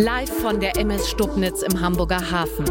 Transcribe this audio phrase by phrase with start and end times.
[0.00, 2.64] Live von der MS Stubnitz im Hamburger Hafen.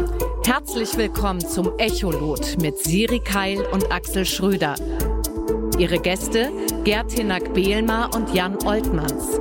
[0.46, 4.76] Herzlich willkommen zum Echolot mit Siri Keil und Axel Schröder.
[5.76, 6.50] Ihre Gäste
[6.84, 9.38] Gerd Hinak Behlmer und Jan Oltmanns.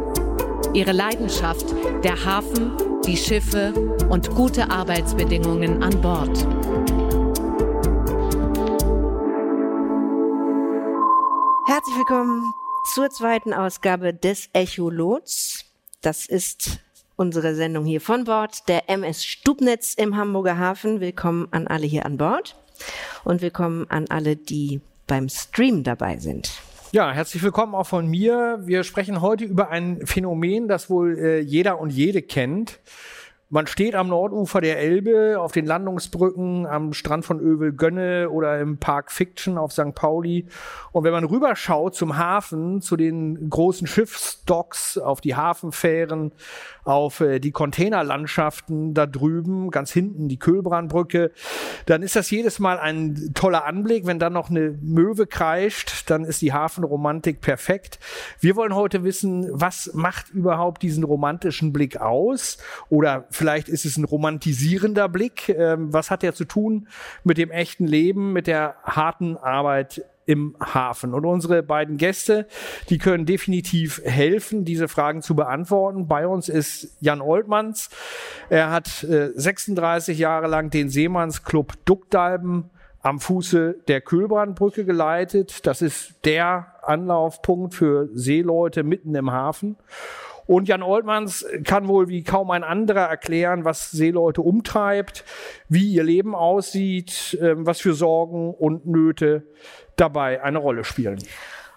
[0.74, 1.74] Ihre Leidenschaft
[2.04, 3.72] der Hafen, die Schiffe
[4.10, 6.38] und gute Arbeitsbedingungen an Bord.
[11.68, 12.52] Herzlich willkommen
[12.94, 15.64] zur zweiten Ausgabe des Echolots.
[16.02, 16.82] Das ist
[17.18, 21.02] unsere Sendung hier von Bord der MS Stubnitz im Hamburger Hafen.
[21.02, 22.56] Willkommen an alle hier an Bord
[23.24, 26.52] und willkommen an alle, die beim Stream dabei sind.
[26.92, 28.60] Ja, herzlich willkommen auch von mir.
[28.64, 32.80] Wir sprechen heute über ein Phänomen, das wohl äh, jeder und jede kennt.
[33.50, 38.78] Man steht am Nordufer der Elbe, auf den Landungsbrücken, am Strand von Övel-Gönne oder im
[38.78, 39.96] Park Fiction auf St.
[39.96, 40.48] Pauli.
[40.92, 46.34] Und wenn man rüberschaut zum Hafen, zu den großen Schiffsdocks, auf die Hafenfähren,
[46.84, 51.32] auf äh, die Containerlandschaften da drüben, ganz hinten die Kölbrandbrücke,
[51.86, 54.06] dann ist das jedes Mal ein toller Anblick.
[54.06, 58.00] Wenn dann noch eine Möwe kreischt, dann ist die Hafenromantik perfekt.
[58.42, 62.58] Wir wollen heute wissen, was macht überhaupt diesen romantischen Blick aus?
[62.90, 65.50] Oder vielleicht ist es ein romantisierender Blick.
[65.50, 66.88] Ähm, was hat der zu tun
[67.24, 71.14] mit dem echten Leben, mit der harten Arbeit im Hafen.
[71.14, 72.48] Und unsere beiden Gäste,
[72.90, 76.08] die können definitiv helfen, diese Fragen zu beantworten.
[76.08, 77.90] Bei uns ist Jan Oltmanns.
[78.50, 82.70] Er hat äh, 36 Jahre lang den Seemannsclub Duckdalben
[83.00, 85.66] am Fuße der Kölbrandbrücke geleitet.
[85.66, 89.78] Das ist der Anlaufpunkt für Seeleute mitten im Hafen.
[90.48, 95.26] Und Jan Oltmanns kann wohl wie kaum ein anderer erklären, was Seeleute umtreibt,
[95.68, 99.44] wie ihr Leben aussieht, ähm, was für Sorgen und Nöte
[99.98, 101.22] dabei eine Rolle spielen.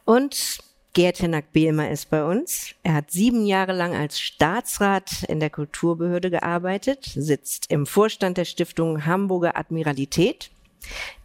[0.04, 0.60] Und
[0.92, 2.74] Gerd Hennak Behmer ist bei uns.
[2.82, 8.44] Er hat sieben Jahre lang als Staatsrat in der Kulturbehörde gearbeitet, sitzt im Vorstand der
[8.44, 10.50] Stiftung Hamburger Admiralität,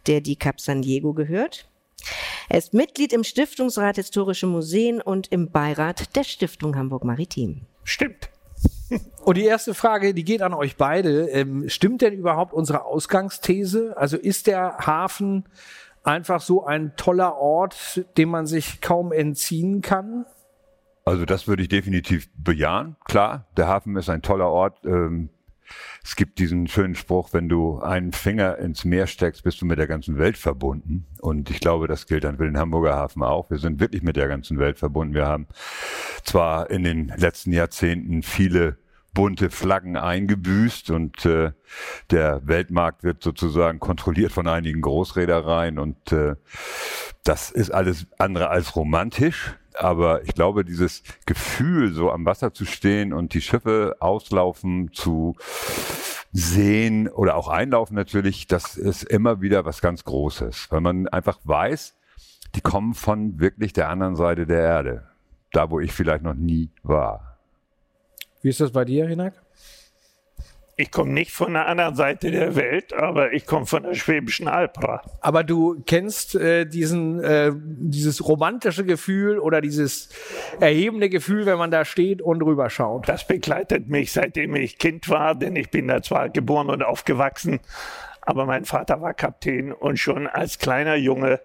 [0.06, 1.66] der die Cap San Diego gehört.
[2.48, 7.62] Er ist Mitglied im Stiftungsrat Historische Museen und im Beirat der Stiftung Hamburg Maritim.
[7.84, 8.30] Stimmt.
[9.24, 11.28] Und die erste Frage, die geht an euch beide.
[11.28, 13.96] Ähm, stimmt denn überhaupt unsere Ausgangsthese?
[13.96, 15.44] Also ist der Hafen
[16.04, 20.24] einfach so ein toller Ort, dem man sich kaum entziehen kann?
[21.04, 22.96] Also das würde ich definitiv bejahen.
[23.04, 24.84] Klar, der Hafen ist ein toller Ort.
[24.84, 25.30] Ähm,
[26.02, 29.78] es gibt diesen schönen Spruch, wenn du einen Finger ins Meer steckst, bist du mit
[29.78, 31.06] der ganzen Welt verbunden.
[31.20, 33.50] Und ich glaube, das gilt dann für den Hamburger Hafen auch.
[33.50, 35.14] Wir sind wirklich mit der ganzen Welt verbunden.
[35.14, 35.46] Wir haben
[36.24, 38.78] zwar in den letzten Jahrzehnten viele
[39.16, 41.52] bunte Flaggen eingebüßt und äh,
[42.10, 46.36] der Weltmarkt wird sozusagen kontrolliert von einigen Großreedereien und äh,
[47.24, 49.56] das ist alles andere als romantisch.
[49.76, 55.36] Aber ich glaube, dieses Gefühl, so am Wasser zu stehen und die Schiffe auslaufen zu
[56.32, 61.38] sehen oder auch einlaufen natürlich, das ist immer wieder was ganz Großes, weil man einfach
[61.44, 61.94] weiß,
[62.54, 65.08] die kommen von wirklich der anderen Seite der Erde,
[65.52, 67.38] da wo ich vielleicht noch nie war.
[68.42, 69.34] Wie ist das bei dir, Hinak?
[70.78, 74.46] Ich komme nicht von der anderen Seite der Welt, aber ich komme von der Schwäbischen
[74.46, 75.00] Albra.
[75.22, 80.10] Aber du kennst äh, diesen, äh, dieses romantische Gefühl oder dieses
[80.60, 83.08] erhebende Gefühl, wenn man da steht und rüberschaut.
[83.08, 87.60] Das begleitet mich, seitdem ich Kind war, denn ich bin da zwar geboren und aufgewachsen,
[88.20, 91.40] aber mein Vater war Kapitän und schon als kleiner Junge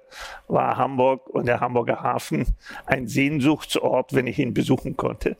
[0.49, 2.47] war Hamburg und der Hamburger Hafen
[2.85, 5.37] ein Sehnsuchtsort, wenn ich ihn besuchen konnte.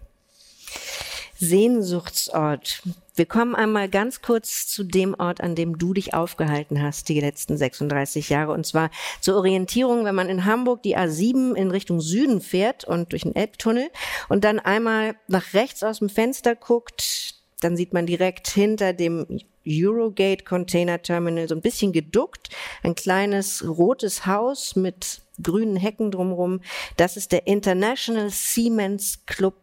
[1.42, 2.84] Sehnsuchtsort.
[3.16, 7.20] Wir kommen einmal ganz kurz zu dem Ort, an dem du dich aufgehalten hast, die
[7.20, 8.52] letzten 36 Jahre.
[8.52, 8.92] Und zwar
[9.22, 13.36] zur Orientierung, wenn man in Hamburg die A7 in Richtung Süden fährt und durch den
[13.36, 13.90] Elbtunnel
[14.30, 19.26] und dann einmal nach rechts aus dem Fenster guckt, dann sieht man direkt hinter dem
[19.68, 22.50] Eurogate Container Terminal so ein bisschen geduckt,
[22.84, 26.62] ein kleines rotes Haus mit grünen Hecken drumherum.
[26.98, 29.56] Das ist der International Siemens Club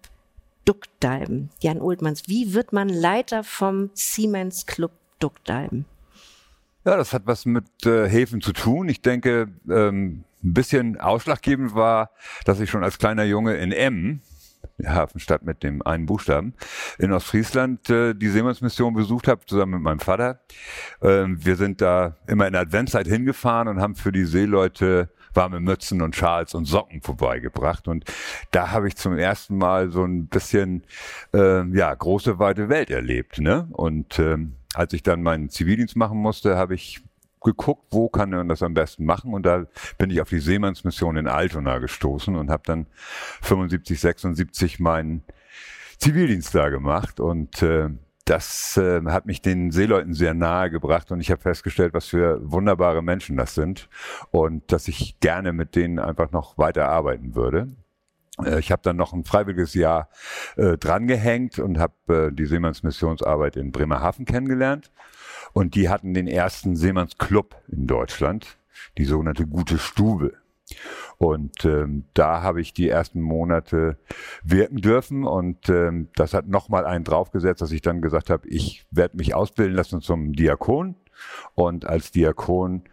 [0.68, 1.48] Duckdalben.
[1.60, 5.86] Jan Oldmanns, wie wird man Leiter vom Siemens Club Duckdalben?
[6.84, 8.90] Ja, das hat was mit äh, Häfen zu tun.
[8.90, 12.10] Ich denke, ähm, ein bisschen ausschlaggebend war,
[12.44, 16.52] dass ich schon als kleiner Junge in die Hafenstadt mit dem einen Buchstaben,
[16.98, 20.40] in Ostfriesland äh, die Seemannsmission besucht habe, zusammen mit meinem Vater.
[21.00, 26.02] Ähm, wir sind da immer in Adventszeit hingefahren und haben für die Seeleute warme Mützen
[26.02, 27.88] und Schals und Socken vorbeigebracht.
[27.88, 28.04] Und
[28.50, 30.84] da habe ich zum ersten Mal so ein bisschen,
[31.34, 33.38] äh, ja, große, weite Welt erlebt.
[33.38, 33.68] Ne?
[33.72, 37.02] Und ähm, als ich dann meinen Zivildienst machen musste, habe ich
[37.42, 39.66] geguckt, wo kann man das am besten machen und da
[39.96, 42.86] bin ich auf die Seemannsmission in Altona gestoßen und habe dann
[43.42, 45.22] 75, 76 meinen
[45.98, 47.90] Zivildienst da gemacht und äh,
[48.28, 52.40] das äh, hat mich den Seeleuten sehr nahe gebracht und ich habe festgestellt, was für
[52.42, 53.88] wunderbare Menschen das sind
[54.30, 57.68] und dass ich gerne mit denen einfach noch weiter arbeiten würde.
[58.44, 60.10] Äh, ich habe dann noch ein freiwilliges Jahr
[60.56, 64.92] äh, drangehängt und habe äh, die Seemannsmissionsarbeit in Bremerhaven kennengelernt.
[65.54, 68.58] Und die hatten den ersten Seemannsclub in Deutschland,
[68.98, 70.34] die sogenannte Gute Stube.
[71.18, 73.98] Und ähm, da habe ich die ersten Monate
[74.42, 78.86] wirken dürfen und ähm, das hat nochmal einen draufgesetzt, dass ich dann gesagt habe, ich
[78.90, 80.94] werde mich ausbilden lassen zum Diakon
[81.54, 82.84] und als Diakon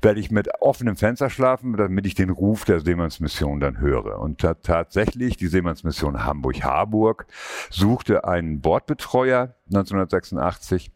[0.00, 4.18] werde ich mit offenem Fenster schlafen, damit ich den Ruf der Seemannsmission dann höre.
[4.18, 7.26] Und tatsächlich, die Seemannsmission Hamburg-Harburg
[7.68, 10.90] suchte einen Bordbetreuer 1986.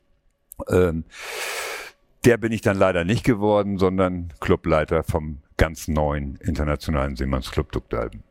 [0.71, 1.05] Ähm,
[2.25, 8.23] der bin ich dann leider nicht geworden, sondern Clubleiter vom ganz neuen internationalen Seemannsclub Duckdalben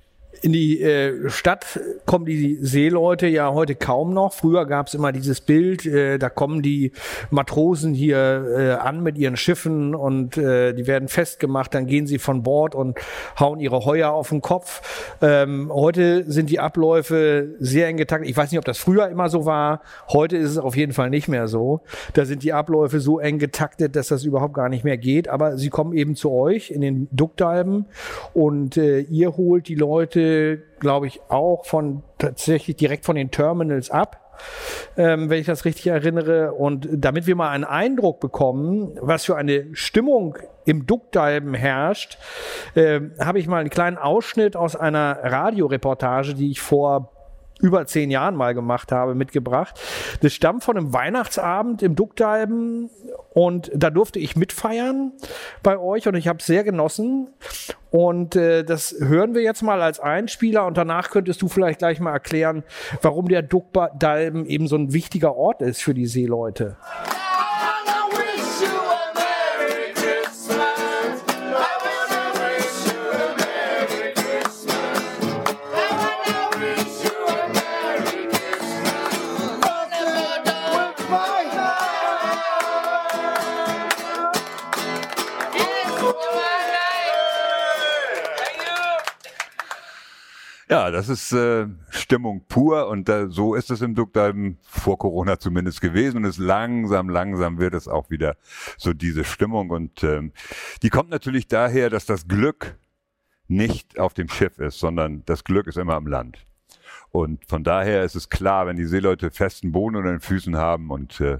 [0.42, 4.34] in die äh, Stadt kommen die Seeleute ja heute kaum noch.
[4.34, 6.92] Früher gab es immer dieses Bild, äh, da kommen die
[7.30, 12.20] Matrosen hier äh, an mit ihren Schiffen und äh, die werden festgemacht, dann gehen sie
[12.20, 12.98] von Bord und
[13.40, 14.82] hauen ihre Heuer auf den Kopf.
[15.22, 18.30] Ähm, heute sind die Abläufe sehr eng getaktet.
[18.30, 19.82] Ich weiß nicht, ob das früher immer so war.
[20.10, 21.82] Heute ist es auf jeden Fall nicht mehr so.
[22.14, 25.28] Da sind die Abläufe so eng getaktet, dass das überhaupt gar nicht mehr geht.
[25.28, 27.86] Aber sie kommen eben zu euch in den Duckdalben
[28.34, 30.23] und äh, ihr holt die Leute
[30.80, 34.20] glaube ich, auch von tatsächlich direkt von den Terminals ab.
[34.98, 36.54] Ähm, wenn ich das richtig erinnere.
[36.54, 42.18] Und damit wir mal einen Eindruck bekommen, was für eine Stimmung im Duckdalben herrscht,
[42.76, 47.13] äh, habe ich mal einen kleinen Ausschnitt aus einer Radioreportage, die ich vor
[47.64, 49.80] über zehn Jahren mal gemacht habe, mitgebracht.
[50.22, 52.90] Das stammt von einem Weihnachtsabend im Duckdalben
[53.34, 55.14] und da durfte ich mitfeiern
[55.64, 57.30] bei euch und ich habe sehr genossen.
[57.90, 62.00] Und äh, das hören wir jetzt mal als Einspieler und danach könntest du vielleicht gleich
[62.00, 62.64] mal erklären,
[63.02, 66.76] warum der Duckdalben eben so ein wichtiger Ort ist für die Seeleute.
[66.82, 67.23] Ja,
[90.74, 95.82] das ist äh, Stimmung pur und äh, so ist es im Duckdalben vor Corona zumindest
[95.82, 98.38] gewesen und es langsam, langsam wird es auch wieder
[98.78, 100.32] so diese Stimmung und ähm,
[100.82, 102.80] die kommt natürlich daher, dass das Glück
[103.48, 106.44] nicht auf dem Schiff ist, sondern das Glück ist immer am Land.
[107.12, 110.90] Und von daher ist es klar, wenn die Seeleute festen Boden unter den Füßen haben
[110.90, 111.38] und äh,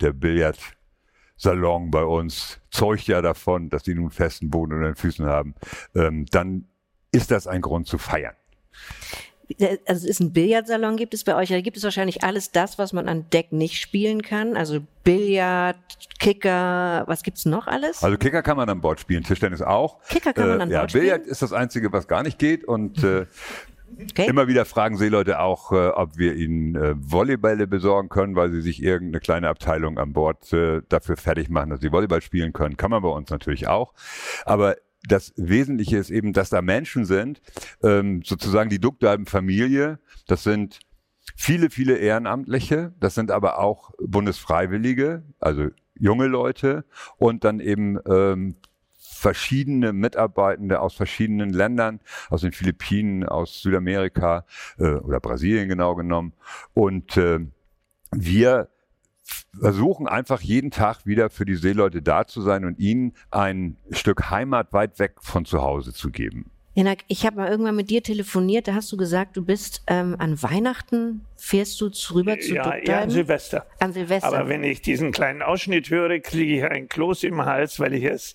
[0.00, 5.26] der Billardsalon bei uns zeugt ja davon, dass die nun festen Boden unter den Füßen
[5.26, 5.54] haben,
[5.94, 6.64] ähm, dann
[7.12, 8.34] ist das ein Grund zu feiern.
[9.86, 12.78] Also es ist ein Billardsalon gibt es bei euch, da gibt es wahrscheinlich alles das,
[12.78, 14.56] was man an Deck nicht spielen kann.
[14.56, 15.76] Also Billard,
[16.20, 18.04] Kicker, was gibt's noch alles?
[18.04, 20.00] Also Kicker kann man an Bord spielen, Tischtennis auch.
[20.08, 21.32] Kicker kann man an äh, ja, Bord Billard spielen.
[21.32, 23.26] ist das Einzige, was gar nicht geht und äh,
[24.10, 24.28] Okay.
[24.28, 28.62] Immer wieder fragen Seeleute auch, äh, ob wir ihnen äh, Volleybälle besorgen können, weil sie
[28.62, 32.76] sich irgendeine kleine Abteilung an Bord äh, dafür fertig machen, dass sie Volleyball spielen können.
[32.76, 33.92] Kann man bei uns natürlich auch.
[34.44, 34.76] Aber
[35.08, 37.40] das Wesentliche ist eben, dass da Menschen sind,
[37.82, 39.98] ähm, sozusagen die Duckdalben-Familie.
[40.26, 40.80] Das sind
[41.36, 42.92] viele, viele Ehrenamtliche.
[43.00, 46.84] Das sind aber auch Bundesfreiwillige, also junge Leute
[47.18, 48.56] und dann eben ähm,
[49.20, 54.46] verschiedene Mitarbeitende aus verschiedenen Ländern, aus den Philippinen, aus Südamerika
[54.78, 56.32] äh, oder Brasilien genau genommen.
[56.72, 57.40] Und äh,
[58.12, 58.68] wir
[59.58, 64.30] versuchen einfach jeden Tag wieder für die Seeleute da zu sein und ihnen ein Stück
[64.30, 66.50] Heimat weit weg von zu Hause zu geben.
[66.74, 70.14] Janak, ich habe mal irgendwann mit dir telefoniert, da hast du gesagt, du bist ähm,
[70.18, 73.66] an Weihnachten, fährst du rüber zu ja, eher an Silvester.
[73.80, 74.28] An Silvester.
[74.28, 78.04] Aber wenn ich diesen kleinen Ausschnitt höre, kriege ich ein Kloß im Hals, weil ich
[78.04, 78.34] es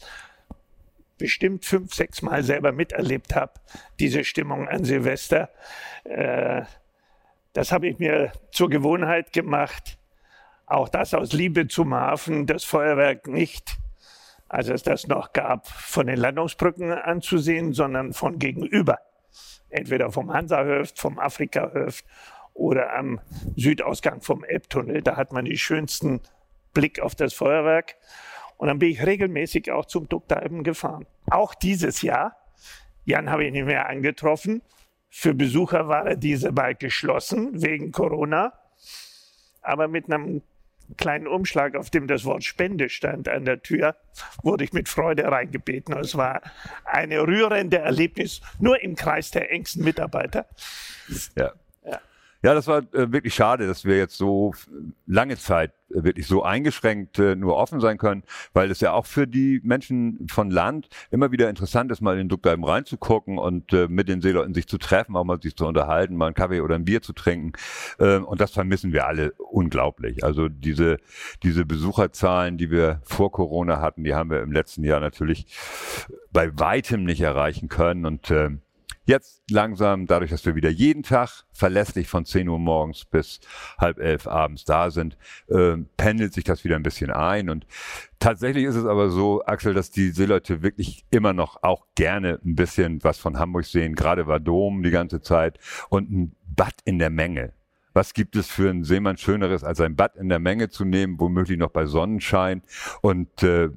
[1.18, 3.54] bestimmt fünf, sechs Mal selber miterlebt habe,
[4.00, 5.50] diese Stimmung an Silvester.
[6.04, 6.64] Äh,
[7.54, 9.98] das habe ich mir zur Gewohnheit gemacht,
[10.66, 13.78] auch das aus Liebe zum Hafen, das Feuerwerk nicht,
[14.50, 19.00] als es das noch gab, von den Landungsbrücken anzusehen, sondern von gegenüber.
[19.70, 22.06] Entweder vom Hansahöft, vom Afrikahöft
[22.54, 23.20] oder am
[23.56, 25.02] Südausgang vom Elbtunnel.
[25.02, 26.22] Da hat man den schönsten
[26.74, 27.96] Blick auf das Feuerwerk.
[28.58, 31.06] Und dann bin ich regelmäßig auch zum Duckdalben gefahren.
[31.30, 32.38] Auch dieses Jahr.
[33.04, 34.62] Jan habe ich nicht mehr angetroffen.
[35.10, 38.54] Für Besucher war er diese bald geschlossen wegen Corona.
[39.62, 40.42] Aber mit einem
[40.98, 43.96] kleinen Umschlag, auf dem das Wort Spende stand an der Tür,
[44.44, 45.98] wurde ich mit Freude reingebeten.
[45.98, 46.42] Es war
[46.86, 50.46] eine rührende Erlebnis, nur im Kreis der engsten Mitarbeiter.
[51.36, 51.54] Ja.
[52.46, 52.54] Ja.
[52.54, 54.54] Das war äh, wirklich schade, dass wir jetzt so
[55.08, 58.24] lange Zeit äh, wirklich so eingeschränkt äh, nur offen sein können,
[58.54, 62.20] weil es ja auch für die Menschen von Land immer wieder interessant ist, mal in
[62.20, 65.66] den Duckdalm reinzugucken und äh, mit den Seeleuten sich zu treffen, auch mal sich zu
[65.66, 67.54] unterhalten, mal einen Kaffee oder ein Bier zu trinken.
[67.98, 70.24] Äh, und das vermissen wir alle unglaublich.
[70.24, 70.98] Also diese,
[71.42, 75.48] diese Besucherzahlen, die wir vor Corona hatten, die haben wir im letzten Jahr natürlich
[76.32, 78.52] bei weitem nicht erreichen können und äh,
[79.08, 83.40] Jetzt langsam, dadurch, dass wir wieder jeden Tag verlässlich von 10 Uhr morgens bis
[83.78, 85.16] halb elf abends da sind,
[85.48, 87.50] äh, pendelt sich das wieder ein bisschen ein.
[87.50, 87.68] Und
[88.18, 92.56] tatsächlich ist es aber so, Axel, dass die Seeleute wirklich immer noch auch gerne ein
[92.56, 93.94] bisschen was von Hamburg sehen.
[93.94, 95.60] Gerade war Dom die ganze Zeit
[95.90, 97.54] und ein Bad in der Menge.
[97.94, 101.20] Was gibt es für einen Seemann Schöneres, als ein Bad in der Menge zu nehmen,
[101.20, 102.64] womöglich noch bei Sonnenschein
[103.02, 103.70] und äh,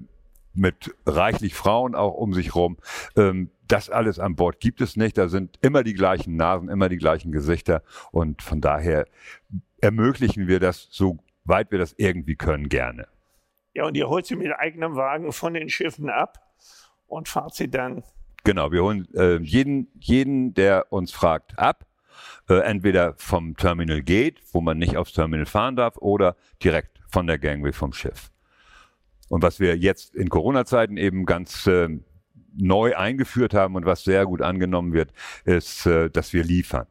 [0.59, 2.77] mit reichlich Frauen auch um sich rum.
[3.17, 5.17] Ähm, das alles an Bord gibt es nicht.
[5.17, 7.83] Da sind immer die gleichen Nasen, immer die gleichen Gesichter.
[8.11, 9.07] Und von daher
[9.81, 13.07] ermöglichen wir das, so weit wir das irgendwie können, gerne.
[13.75, 16.39] Ja, und ihr holt sie mit eigenem Wagen von den Schiffen ab
[17.07, 18.03] und fahrt sie dann.
[18.45, 21.87] Genau, wir holen äh, jeden, jeden, der uns fragt, ab.
[22.49, 27.27] Äh, entweder vom Terminal Gate, wo man nicht aufs Terminal fahren darf, oder direkt von
[27.27, 28.31] der Gangway vom Schiff.
[29.29, 31.89] Und was wir jetzt in Corona-Zeiten eben ganz äh,
[32.57, 35.13] neu eingeführt haben und was sehr gut angenommen wird,
[35.45, 36.87] ist, äh, dass wir liefern.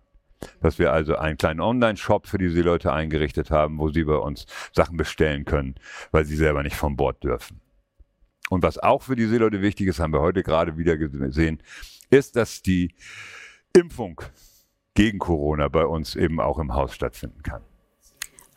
[0.62, 4.46] Dass wir also einen kleinen Online-Shop für diese Leute eingerichtet haben, wo sie bei uns
[4.72, 5.76] Sachen bestellen können,
[6.12, 7.60] weil sie selber nicht vom Bord dürfen.
[8.50, 11.62] Und was auch für die Seeleute wichtig ist, haben wir heute gerade wieder gesehen,
[12.10, 12.94] ist, dass die
[13.76, 14.22] Impfung
[14.94, 17.62] gegen Corona bei uns eben auch im Haus stattfinden kann.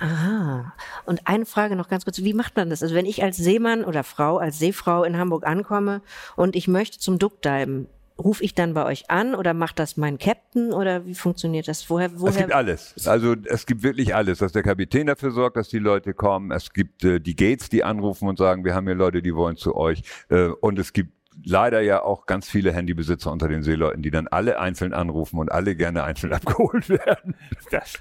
[0.00, 0.72] Aha.
[1.04, 2.22] Und eine Frage noch ganz kurz.
[2.22, 2.82] Wie macht man das?
[2.82, 6.00] Also wenn ich als Seemann oder Frau, als Seefrau in Hamburg ankomme
[6.36, 7.86] und ich möchte zum Duckdiven,
[8.18, 11.88] rufe ich dann bei euch an oder macht das mein Captain oder wie funktioniert das?
[11.88, 12.30] Woher, woher?
[12.30, 13.06] Es gibt alles.
[13.06, 16.50] Also es gibt wirklich alles, dass der Kapitän dafür sorgt, dass die Leute kommen.
[16.50, 19.56] Es gibt äh, die Gates, die anrufen und sagen, wir haben hier Leute, die wollen
[19.56, 20.02] zu euch.
[20.28, 21.12] Äh, und es gibt
[21.44, 25.50] leider ja auch ganz viele Handybesitzer unter den Seeleuten, die dann alle einzeln anrufen und
[25.50, 27.34] alle gerne einzeln abgeholt werden.
[27.70, 27.94] Das,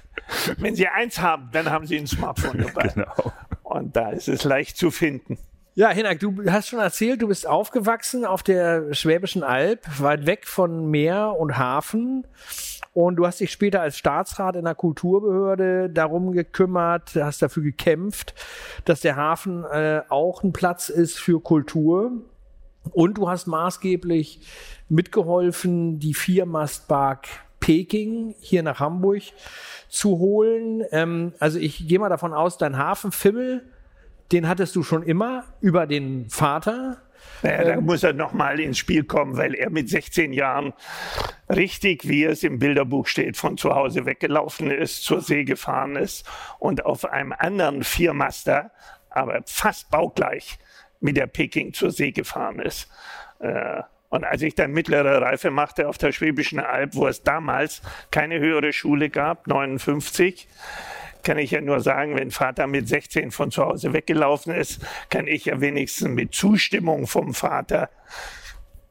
[0.58, 2.88] wenn sie eins haben, dann haben sie ein Smartphone dabei.
[2.88, 3.32] Genau.
[3.62, 5.38] Und da ist es leicht zu finden.
[5.74, 10.46] Ja, Hinak, du hast schon erzählt, du bist aufgewachsen auf der Schwäbischen Alb, weit weg
[10.46, 12.26] von Meer und Hafen.
[12.92, 18.34] Und du hast dich später als Staatsrat in der Kulturbehörde darum gekümmert, hast dafür gekämpft,
[18.84, 22.10] dass der Hafen äh, auch ein Platz ist für Kultur.
[22.92, 24.40] Und du hast maßgeblich
[24.88, 27.28] mitgeholfen, die Viermastbark
[27.60, 29.22] Peking hier nach Hamburg
[29.88, 30.82] zu holen.
[30.90, 33.64] Ähm, also ich gehe mal davon aus, dein Hafenfimmel,
[34.32, 37.02] den hattest du schon immer über den Vater.
[37.42, 40.72] Naja, da ähm, muss er nochmal ins Spiel kommen, weil er mit 16 Jahren
[41.48, 46.26] richtig, wie es im Bilderbuch steht, von zu Hause weggelaufen ist, zur See gefahren ist
[46.58, 48.70] und auf einem anderen Viermaster,
[49.10, 50.58] aber fast baugleich,
[51.00, 52.88] mit der Peking zur See gefahren ist.
[53.40, 57.80] Äh, und als ich dann mittlere Reife machte auf der Schwäbischen Alb, wo es damals
[58.10, 60.48] keine höhere Schule gab, 59,
[61.22, 65.26] kann ich ja nur sagen, wenn Vater mit 16 von zu Hause weggelaufen ist, kann
[65.26, 67.88] ich ja wenigstens mit Zustimmung vom Vater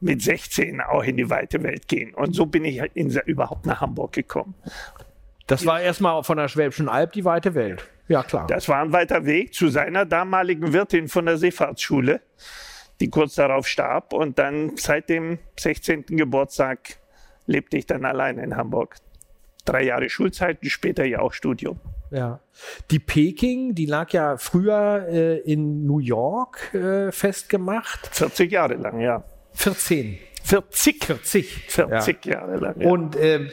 [0.00, 2.14] mit 16 auch in die weite Welt gehen.
[2.14, 4.54] Und so bin ich in, überhaupt nach Hamburg gekommen.
[5.46, 7.84] Das war erstmal von der Schwäbischen Alb die weite Welt.
[8.10, 8.48] Ja, klar.
[8.48, 12.20] Das war ein weiter Weg zu seiner damaligen Wirtin von der Seefahrtsschule,
[12.98, 14.12] die kurz darauf starb.
[14.12, 16.06] Und dann seit dem 16.
[16.06, 16.96] Geburtstag
[17.46, 18.96] lebte ich dann allein in Hamburg.
[19.64, 21.78] Drei Jahre Schulzeit und später ja auch Studium.
[22.10, 22.40] Ja.
[22.90, 28.08] Die Peking, die lag ja früher äh, in New York äh, festgemacht.
[28.10, 29.22] 40 Jahre lang, ja.
[29.52, 30.18] 14.
[30.42, 31.04] 40.
[31.04, 31.46] 40.
[31.68, 32.32] 40 ja.
[32.32, 32.80] Jahre lang.
[32.80, 32.88] Ja.
[32.88, 33.48] Und äh,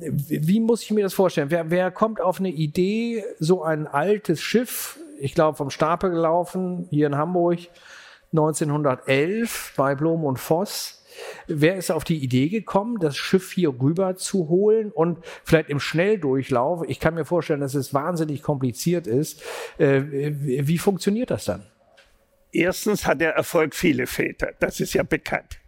[0.00, 1.50] wie muss ich mir das vorstellen?
[1.50, 6.86] Wer, wer kommt auf eine Idee, so ein altes Schiff, ich glaube vom Stapel gelaufen,
[6.90, 7.58] hier in Hamburg,
[8.32, 11.02] 1911 bei Blom und Voss,
[11.46, 15.80] Wer ist auf die Idee gekommen, das Schiff hier rüber zu holen und vielleicht im
[15.80, 16.84] Schnelldurchlauf?
[16.88, 19.42] Ich kann mir vorstellen, dass es wahnsinnig kompliziert ist.
[19.78, 21.66] Äh, wie funktioniert das dann?
[22.52, 24.52] Erstens hat der Erfolg viele Väter.
[24.58, 25.58] Das ist ja bekannt.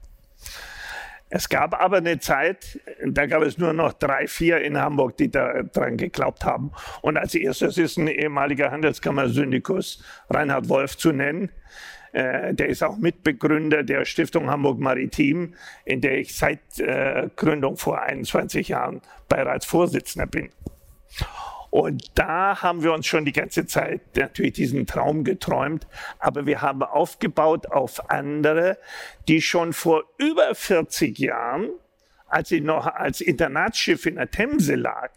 [1.37, 5.33] Es gab aber eine Zeit, da gab es nur noch drei, vier in Hamburg, die
[5.33, 6.71] daran geglaubt haben.
[7.03, 10.01] Und als erstes ist ein ehemaliger Handelskammersyndikus,
[10.31, 11.51] Reinhard Wolf, zu nennen.
[12.13, 17.79] Äh, der ist auch Mitbegründer der Stiftung Hamburg Maritim, in der ich seit äh, Gründung
[17.79, 20.51] vor 21 Jahren Beiratsvorsitzender bin.
[21.75, 25.89] Und da haben wir uns schon die ganze Zeit natürlich diesen Traum geträumt,
[26.21, 28.79] aber wir haben aufgebaut auf andere,
[29.27, 31.71] die schon vor über 40 Jahren,
[32.29, 35.11] als sie noch als Internatsschiff in der Themse lag,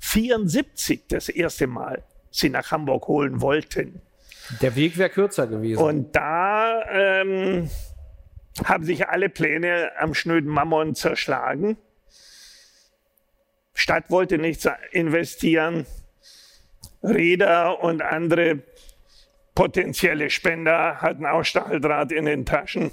[0.00, 4.02] 74 das erste Mal sie nach Hamburg holen wollten.
[4.60, 5.82] Der Weg wäre kürzer gewesen.
[5.82, 7.70] Und da ähm,
[8.62, 11.78] haben sich alle Pläne am schnöden Mammon zerschlagen.
[13.82, 15.86] Stadt wollte nichts investieren.
[17.02, 18.62] Räder und andere
[19.56, 22.92] potenzielle Spender hatten auch Stacheldraht in den Taschen.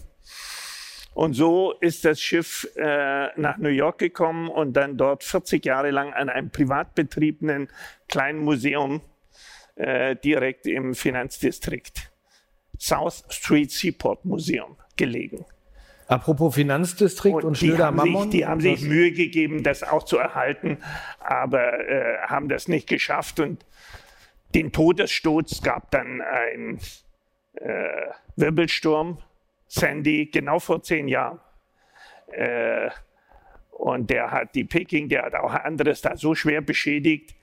[1.13, 5.91] Und so ist das Schiff äh, nach New York gekommen und dann dort 40 Jahre
[5.91, 7.69] lang an einem privat betriebenen
[8.07, 9.01] kleinen Museum
[9.75, 12.11] äh, direkt im Finanzdistrikt
[12.79, 15.45] South Street Seaport Museum gelegen.
[16.09, 18.23] Apropos Finanzdistrikt und, und die haben Mammon.
[18.23, 20.79] Sich, die haben sich Mühe gegeben, das auch zu erhalten,
[21.19, 23.39] aber äh, haben das nicht geschafft.
[23.39, 23.63] Und
[24.55, 26.79] den Todesstoß gab dann ein
[27.53, 29.19] äh, Wirbelsturm,
[29.67, 31.39] Sandy, genau vor zehn Jahren.
[32.31, 32.89] Äh,
[33.69, 37.35] und der hat die Peking, der hat auch anderes da so schwer beschädigt,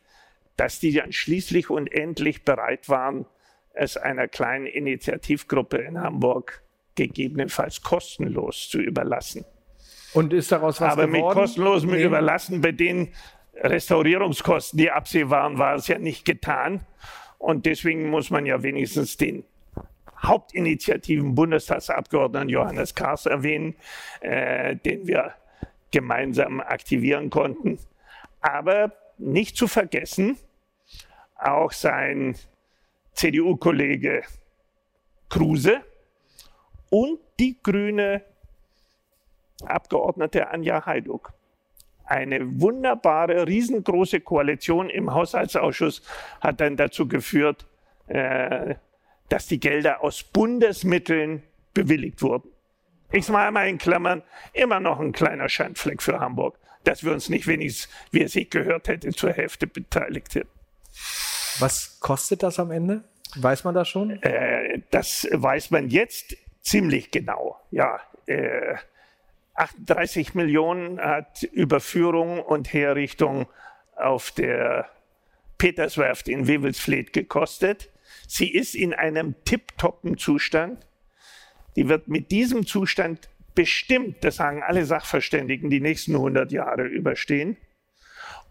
[0.56, 3.26] dass die dann schließlich und endlich bereit waren,
[3.74, 6.65] es einer kleinen Initiativgruppe in Hamburg
[6.96, 9.44] gegebenenfalls kostenlos zu überlassen.
[10.12, 11.26] Und ist daraus was Aber geworden?
[11.26, 12.02] mit kostenlosem nee.
[12.02, 13.12] Überlassen bei den
[13.54, 16.80] Restaurierungskosten, die absehbar war es ja nicht getan.
[17.38, 19.44] Und deswegen muss man ja wenigstens den
[20.22, 23.76] Hauptinitiativen Bundestagsabgeordneten Johannes Kahrs erwähnen,
[24.20, 25.34] äh, den wir
[25.90, 27.78] gemeinsam aktivieren konnten.
[28.40, 30.36] Aber nicht zu vergessen,
[31.36, 32.36] auch sein
[33.12, 34.22] CDU-Kollege
[35.28, 35.82] Kruse
[36.90, 38.22] und die grüne
[39.64, 41.32] Abgeordnete Anja Hajduk.
[42.04, 46.02] Eine wunderbare, riesengroße Koalition im Haushaltsausschuss
[46.40, 47.66] hat dann dazu geführt,
[48.06, 48.76] äh,
[49.28, 51.42] dass die Gelder aus Bundesmitteln
[51.74, 52.50] bewilligt wurden.
[53.10, 57.28] Ich sage mal in Klammern, immer noch ein kleiner Schandfleck für Hamburg, dass wir uns
[57.28, 60.50] nicht wenigstens, wie es sich gehört hätte, zur Hälfte beteiligt hätten.
[61.58, 63.04] Was kostet das am Ende?
[63.36, 64.22] Weiß man das schon?
[64.22, 67.60] Äh, das weiß man jetzt ziemlich genau.
[67.70, 68.74] Ja, äh,
[69.54, 73.46] 38 Millionen hat Überführung und Herrichtung
[73.94, 74.90] auf der
[75.56, 77.90] Peterswerft in Wewelsfleth gekostet.
[78.28, 80.86] Sie ist in einem tipptoppen Zustand.
[81.76, 87.56] Die wird mit diesem Zustand bestimmt, das sagen alle Sachverständigen, die nächsten 100 Jahre überstehen.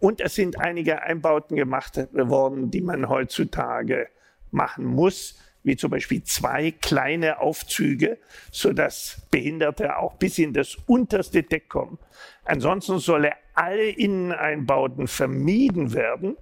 [0.00, 4.08] Und es sind einige Einbauten gemacht worden, die man heutzutage
[4.50, 8.18] machen muss, wie zum Beispiel zwei kleine Aufzüge,
[8.52, 11.98] sodass Behinderte auch bis in das unterste Deck kommen.
[12.44, 16.36] Ansonsten solle alle Inneneinbauten vermieden werden.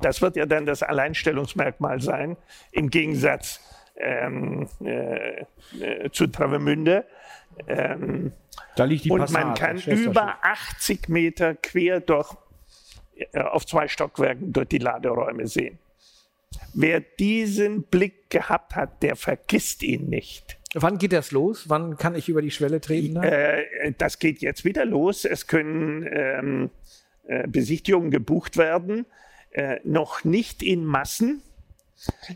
[0.00, 2.38] Das wird ja dann das Alleinstellungsmerkmal sein,
[2.72, 3.60] im Gegensatz
[3.96, 5.44] ähm, äh,
[5.78, 7.04] äh, zu Travemünde.
[7.68, 8.32] Ähm,
[8.74, 12.34] da liegt die und man kann über 80 Meter quer durch
[13.16, 15.78] äh, auf zwei Stockwerken durch die Laderäume sehen.
[16.74, 20.58] Wer diesen Blick gehabt hat, der vergisst ihn nicht.
[20.74, 21.68] Wann geht das los?
[21.68, 23.16] Wann kann ich über die Schwelle treten?
[23.16, 25.24] Äh, das geht jetzt wieder los.
[25.24, 26.70] Es können ähm,
[27.26, 29.06] äh, Besichtigungen gebucht werden,
[29.50, 31.42] äh, noch nicht in Massen,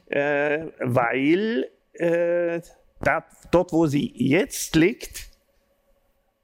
[0.07, 2.61] äh, weil äh,
[3.00, 5.31] da, dort, wo sie jetzt liegt,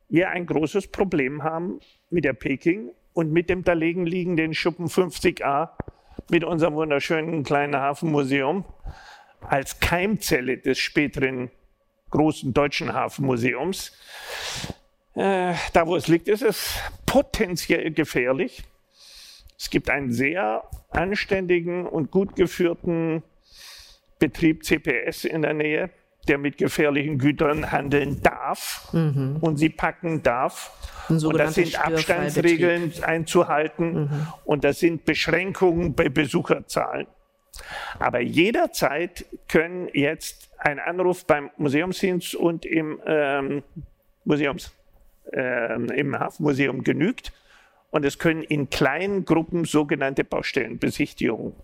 [0.08, 1.80] wir ein großes Problem haben
[2.11, 5.70] mit der Peking und mit dem daneben liegenden Schuppen 50a
[6.30, 8.64] mit unserem wunderschönen kleinen Hafenmuseum
[9.40, 11.50] als Keimzelle des späteren
[12.11, 13.92] großen deutschen Hafenmuseums.
[15.14, 18.62] Äh, da, wo es liegt, ist es potenziell gefährlich.
[19.58, 23.22] Es gibt einen sehr anständigen und gut geführten
[24.18, 25.90] Betrieb CPS in der Nähe
[26.28, 29.38] der mit gefährlichen Gütern handeln darf mhm.
[29.40, 30.70] und sie packen darf.
[31.08, 34.26] Und das sind Abstandsregeln einzuhalten mhm.
[34.44, 37.06] und das sind Beschränkungen bei Besucherzahlen.
[37.98, 43.62] Aber jederzeit können jetzt ein Anruf beim Museumsdienst und im ähm,
[44.24, 44.72] Museums,
[45.32, 47.32] äh, im Hafenmuseum genügt.
[47.90, 51.54] Und es können in kleinen Gruppen sogenannte Baustellenbesichtigungen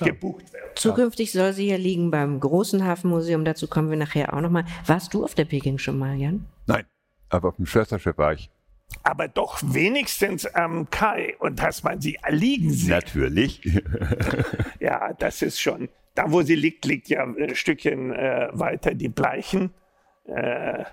[0.00, 0.70] gebucht werden.
[0.74, 3.44] Zukünftig soll sie hier liegen beim Großen Hafenmuseum.
[3.44, 4.64] Dazu kommen wir nachher auch nochmal.
[4.86, 6.46] Warst du auf der Peking schon mal, Jan?
[6.66, 6.84] Nein,
[7.28, 8.50] aber auf dem Schwesterschiff war ich.
[9.02, 12.88] Aber doch wenigstens am Kai und dass man sie liegen sieht.
[12.88, 13.60] Natürlich.
[14.80, 15.88] ja, das ist schon.
[16.14, 19.72] Da, wo sie liegt, liegt ja ein Stückchen äh, weiter die Bleichen
[20.24, 20.84] äh,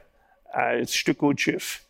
[0.51, 1.81] als Stückgutschiff.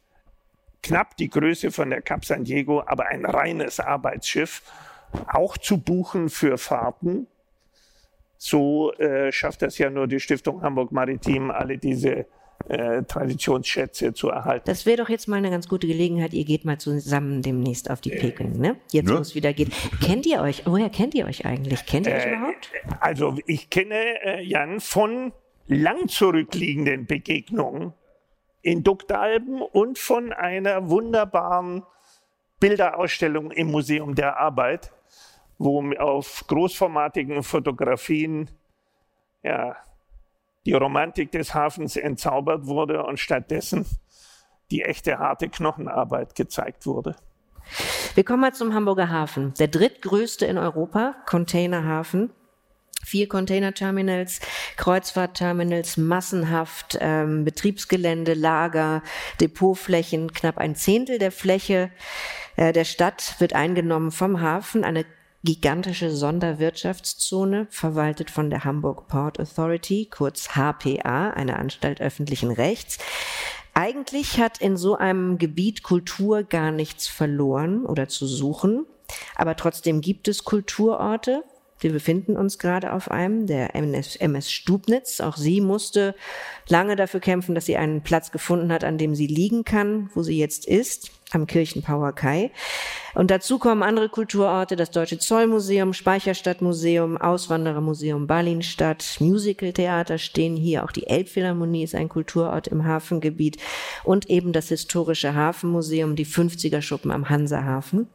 [0.81, 4.61] Knapp die Größe von der Cap San Diego, aber ein reines Arbeitsschiff
[5.31, 7.27] auch zu buchen für Fahrten.
[8.37, 12.25] So äh, schafft das ja nur die Stiftung Hamburg Maritim, alle diese
[12.67, 14.63] äh, Traditionsschätze zu erhalten.
[14.67, 16.33] Das wäre doch jetzt mal eine ganz gute Gelegenheit.
[16.33, 18.75] Ihr geht mal zusammen demnächst auf die Peking, ne?
[18.91, 19.15] Jetzt, Ja.
[19.15, 19.71] wo es wieder geht.
[20.01, 20.63] Kennt ihr euch?
[20.65, 21.85] Woher kennt ihr euch eigentlich?
[21.85, 22.69] Kennt ihr euch Äh, überhaupt?
[22.99, 25.31] Also ich kenne äh, Jan von
[25.67, 27.93] lang zurückliegenden Begegnungen
[28.61, 31.83] in Duktalben und von einer wunderbaren
[32.59, 34.91] Bilderausstellung im Museum der Arbeit,
[35.57, 38.49] wo auf großformatigen Fotografien
[39.43, 39.75] ja,
[40.65, 43.85] die Romantik des Hafens entzaubert wurde und stattdessen
[44.71, 47.15] die echte harte Knochenarbeit gezeigt wurde.
[48.15, 49.53] Wir kommen mal zum Hamburger Hafen.
[49.59, 52.31] Der drittgrößte in Europa, Containerhafen.
[53.03, 54.39] Vier Containerterminals,
[54.77, 59.03] Kreuzfahrtterminals, massenhaft, ähm, Betriebsgelände, Lager,
[59.39, 61.91] Depotflächen, knapp ein Zehntel der Fläche
[62.55, 64.83] äh, der Stadt wird eingenommen vom Hafen.
[64.83, 65.05] Eine
[65.45, 72.97] gigantische Sonderwirtschaftszone, verwaltet von der Hamburg Port Authority, kurz HPA, eine Anstalt öffentlichen Rechts.
[73.73, 78.85] Eigentlich hat in so einem Gebiet Kultur gar nichts verloren oder zu suchen,
[79.35, 81.43] aber trotzdem gibt es Kulturorte.
[81.85, 85.21] Wir befinden uns gerade auf einem, der MS, MS Stubnitz.
[85.21, 86.15] Auch sie musste
[86.67, 90.23] lange dafür kämpfen, dass sie einen Platz gefunden hat, an dem sie liegen kann, wo
[90.23, 92.49] sie jetzt ist, am Kirchenpauer Kai.
[93.13, 100.91] Und dazu kommen andere Kulturorte, das Deutsche Zollmuseum, Speicherstadtmuseum, Auswanderermuseum Berlinstadt, Musicaltheater stehen hier, auch
[100.91, 103.57] die Elbphilharmonie ist ein Kulturort im Hafengebiet
[104.03, 108.07] und eben das historische Hafenmuseum, die 50er Schuppen am Hansahafen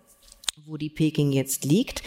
[0.71, 2.05] wo die Peking jetzt liegt,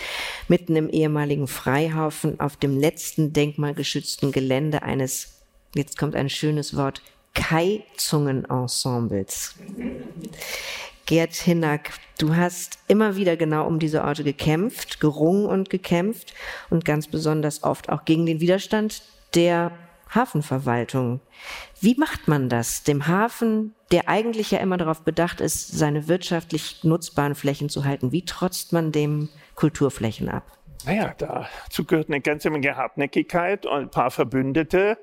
[0.47, 5.41] mitten im ehemaligen Freihaufen auf dem letzten denkmalgeschützten Gelände eines,
[5.75, 7.01] jetzt kommt ein schönes Wort,
[7.33, 9.55] Kai-Zungen-Ensembles.
[11.05, 16.33] Gerd Hinnack, du hast immer wieder genau um diese Orte gekämpft, gerungen und gekämpft
[16.69, 19.03] und ganz besonders oft auch gegen den Widerstand
[19.35, 19.73] der
[20.15, 21.19] Hafenverwaltung.
[21.79, 26.83] Wie macht man das, dem Hafen, der eigentlich ja immer darauf bedacht ist, seine wirtschaftlich
[26.83, 30.43] nutzbaren Flächen zu halten, wie trotzt man dem Kulturflächen ab?
[30.85, 34.97] Naja, dazu gehört eine ganze Menge Hartnäckigkeit und ein paar Verbündete.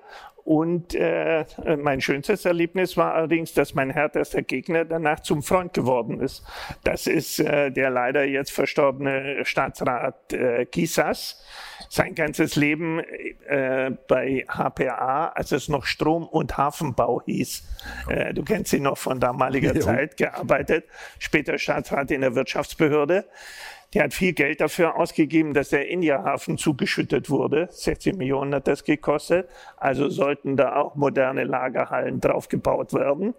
[0.50, 1.44] Und äh,
[1.76, 6.42] mein schönstes Erlebnis war allerdings, dass mein härtester Gegner danach zum Freund geworden ist.
[6.82, 11.40] Das ist äh, der leider jetzt verstorbene Staatsrat äh, Kisas.
[11.88, 17.62] Sein ganzes Leben äh, bei HPA, als es noch Strom- und Hafenbau hieß.
[18.08, 19.82] Äh, du kennst ihn noch von damaliger Jo.
[19.82, 20.84] Zeit, gearbeitet.
[21.20, 23.24] Später Staatsrat in der Wirtschaftsbehörde.
[23.92, 27.68] Der hat viel Geld dafür ausgegeben, dass der India-Hafen zugeschüttet wurde.
[27.70, 29.48] 16 Millionen hat das gekostet.
[29.76, 33.34] Also sollten da auch moderne Lagerhallen draufgebaut werden.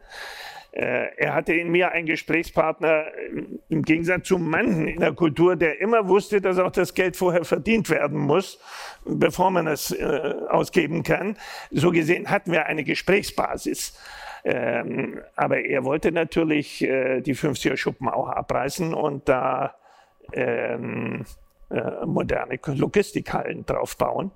[0.71, 5.55] Äh, Er hatte in mir einen Gesprächspartner äh, im Gegensatz zu manchen in der Kultur,
[5.55, 8.59] der immer wusste, dass auch das Geld vorher verdient werden muss,
[9.05, 11.37] bevor man es äh, ausgeben kann.
[11.71, 13.97] So gesehen hatten wir eine Gesprächsbasis.
[14.43, 19.75] Ähm, aber er wollte natürlich die 50er Schuppen auch abreißen und da
[20.33, 21.25] ähm,
[21.69, 24.31] äh, moderne Logistikhallen draufbauen.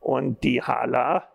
[0.00, 1.28] Und die Hala,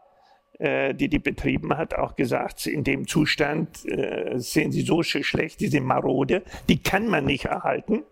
[0.59, 5.23] äh, die die betrieben hat, auch gesagt, in dem Zustand äh, sehen sie so sch-
[5.23, 8.03] schlecht, diese marode, die kann man nicht erhalten.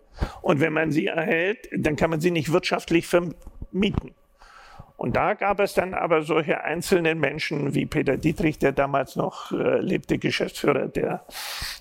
[0.42, 4.14] Und wenn man sie erhält, dann kann man sie nicht wirtschaftlich vermieten.
[4.96, 9.52] Und da gab es dann aber solche einzelnen Menschen wie Peter Dietrich, der damals noch
[9.52, 11.26] äh, lebte, Geschäftsführer der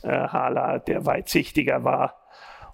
[0.03, 2.22] äh, Hala, der weitsichtiger war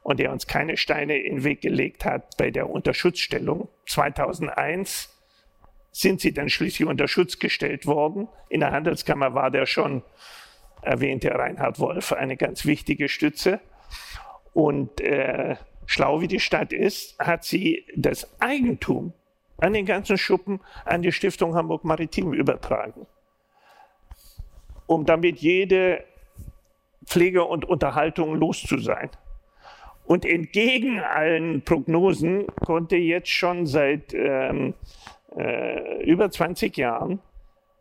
[0.09, 3.69] und der uns keine Steine in den Weg gelegt hat bei der Unterschutzstellung.
[3.87, 5.15] 2001
[5.93, 8.27] sind sie dann schließlich unter Schutz gestellt worden.
[8.49, 10.03] In der Handelskammer war der schon
[10.81, 13.61] erwähnte Reinhard Wolf eine ganz wichtige Stütze.
[14.55, 19.13] Und äh, schlau wie die Stadt ist, hat sie das Eigentum
[19.59, 23.07] an den ganzen Schuppen an die Stiftung Hamburg Maritim übertragen,
[24.87, 26.03] um damit jede
[27.05, 29.11] Pflege und Unterhaltung los zu sein.
[30.09, 34.73] Und entgegen allen Prognosen konnte jetzt schon seit ähm,
[35.37, 37.21] äh, über 20 Jahren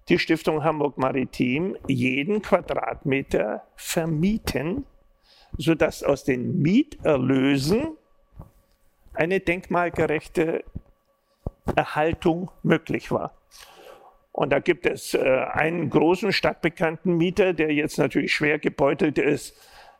[0.09, 4.85] die Stiftung Hamburg Maritim jeden Quadratmeter vermieten,
[5.57, 7.95] sodass aus den Mieterlösen
[9.13, 10.65] eine denkmalgerechte
[11.77, 13.37] Erhaltung möglich war.
[14.33, 19.55] Und da gibt es äh, einen großen stadtbekannten Mieter, der jetzt natürlich schwer gebeutelt ist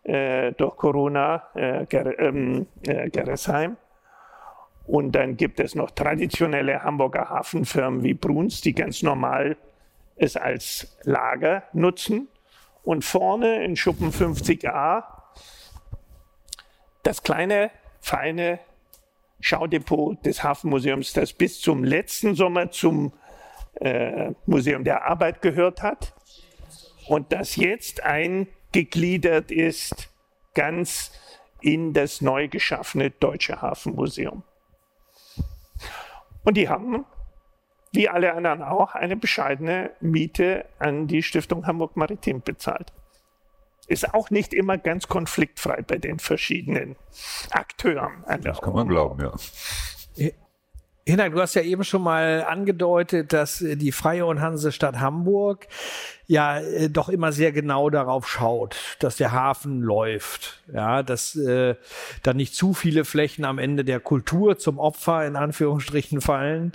[0.07, 3.77] äh, durch Corona, äh, Ger ähm, äh, Gerresheim.
[4.85, 9.57] Und dann gibt es noch traditionelle Hamburger Hafenfirmen wie Bruns, die ganz normal
[10.15, 12.29] es als Lager nutzen.
[12.83, 15.03] Und vorne in Schuppen 50a
[17.03, 18.59] das kleine, feine
[19.41, 23.13] Schaudepot des Hafenmuseums, das bis zum letzten Sommer zum
[23.75, 26.13] äh, Museum der Arbeit gehört hat.
[27.07, 28.03] und das jetzt
[28.77, 30.09] eingegliedert ist
[30.53, 31.11] ganz
[31.61, 34.43] in das neu geschaffene Deutsche Hafenmuseum.
[36.43, 37.05] Und die haben,
[37.91, 42.93] wie alle anderen auch, eine bescheidene Miete an die Stiftung Hamburg Maritim bezahlt.
[43.87, 46.95] Ist auch nicht immer ganz konfliktfrei bei den verschiedenen
[47.51, 48.23] Akteuren.
[48.41, 50.31] das kann man glauben, ja.
[51.07, 55.67] Hinak, du hast ja eben schon mal angedeutet, dass die Freie und Hansestadt Hamburg
[56.27, 61.75] ja äh, doch immer sehr genau darauf schaut, dass der Hafen läuft, ja, dass äh,
[62.23, 66.73] da nicht zu viele Flächen am Ende der Kultur zum Opfer in Anführungsstrichen fallen.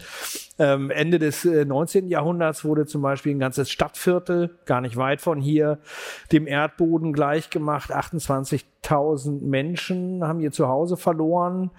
[0.59, 2.09] Ähm, Ende des äh, 19.
[2.09, 5.79] Jahrhunderts wurde zum Beispiel ein ganzes Stadtviertel, gar nicht weit von hier,
[6.31, 7.93] dem Erdboden gleichgemacht.
[7.93, 11.71] 28.000 Menschen haben ihr Zuhause verloren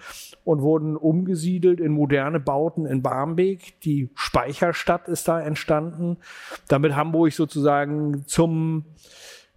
[0.43, 3.79] und wurden umgesiedelt in moderne Bauten in Barmbek.
[3.81, 6.17] Die Speicherstadt ist da entstanden,
[6.67, 7.62] damit Hamburg sozusagen
[8.25, 8.85] zum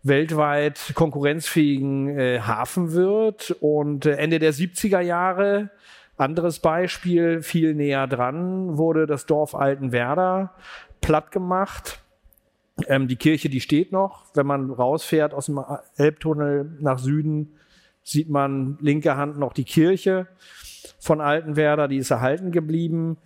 [0.02, 3.56] weltweit konkurrenzfähigen äh, Hafen wird.
[3.60, 5.70] Und äh, Ende der 70er Jahre
[6.16, 10.52] anderes Beispiel, viel näher dran, wurde das Dorf Altenwerder
[11.00, 12.00] platt gemacht.
[12.86, 14.24] Ähm, die Kirche, die steht noch.
[14.34, 15.62] Wenn man rausfährt aus dem
[15.96, 17.54] Elbtunnel nach Süden,
[18.02, 20.28] sieht man linke Hand noch die Kirche
[20.98, 23.18] von Altenwerder, die ist erhalten geblieben.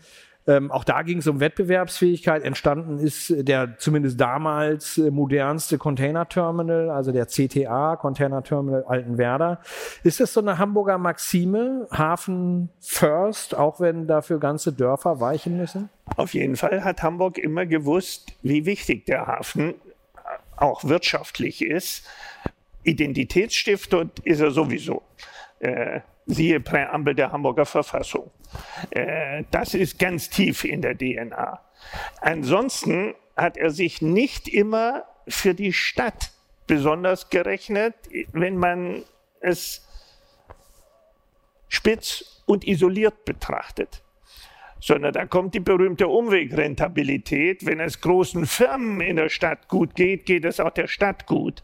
[0.47, 2.43] Ähm, auch da ging es um Wettbewerbsfähigkeit.
[2.43, 9.61] Entstanden ist der zumindest damals äh, modernste Container-Terminal, also der CTA, Container Terminal Altenwerder.
[10.03, 15.91] Ist das so eine Hamburger Maxime, Hafen first, auch wenn dafür ganze Dörfer weichen müssen?
[16.17, 19.75] Auf jeden Fall hat Hamburg immer gewusst, wie wichtig der Hafen
[20.57, 22.07] auch wirtschaftlich ist.
[22.83, 25.03] Identitätsstifter ist er sowieso.
[25.59, 26.01] Äh,
[26.35, 28.31] siehe Präambel der Hamburger Verfassung.
[28.91, 31.61] Äh, das ist ganz tief in der DNA.
[32.21, 36.33] Ansonsten hat er sich nicht immer für die Stadt
[36.67, 37.95] besonders gerechnet,
[38.33, 39.03] wenn man
[39.41, 39.87] es
[41.69, 44.03] spitz und isoliert betrachtet.
[44.81, 47.67] Sondern da kommt die berühmte Umwegrentabilität.
[47.67, 51.63] Wenn es großen Firmen in der Stadt gut geht, geht es auch der Stadt gut.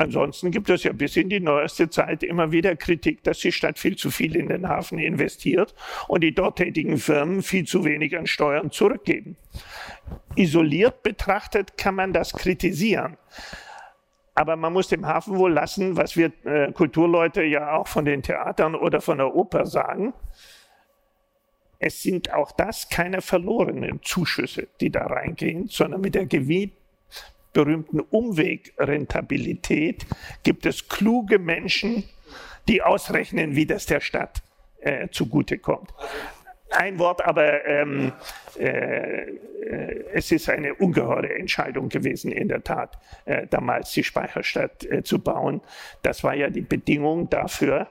[0.00, 3.78] Ansonsten gibt es ja bis in die neueste Zeit immer wieder Kritik, dass die Stadt
[3.78, 5.74] viel zu viel in den Hafen investiert
[6.08, 9.36] und die dort tätigen Firmen viel zu wenig an Steuern zurückgeben.
[10.36, 13.18] Isoliert betrachtet kann man das kritisieren.
[14.34, 18.22] Aber man muss dem Hafen wohl lassen, was wir äh, Kulturleute ja auch von den
[18.22, 20.14] Theatern oder von der Oper sagen.
[21.78, 26.72] Es sind auch das keine verlorenen Zuschüsse, die da reingehen, sondern mit der Gewinn
[27.52, 30.06] berühmten Umwegrentabilität
[30.42, 32.04] gibt es kluge Menschen,
[32.68, 34.42] die ausrechnen, wie das der Stadt
[34.80, 35.92] äh, zugutekommt.
[36.70, 38.12] Ein Wort, aber ähm,
[38.56, 39.26] äh,
[40.12, 45.18] es ist eine ungeheure Entscheidung gewesen, in der Tat, äh, damals die Speicherstadt äh, zu
[45.18, 45.62] bauen.
[46.02, 47.88] Das war ja die Bedingung dafür.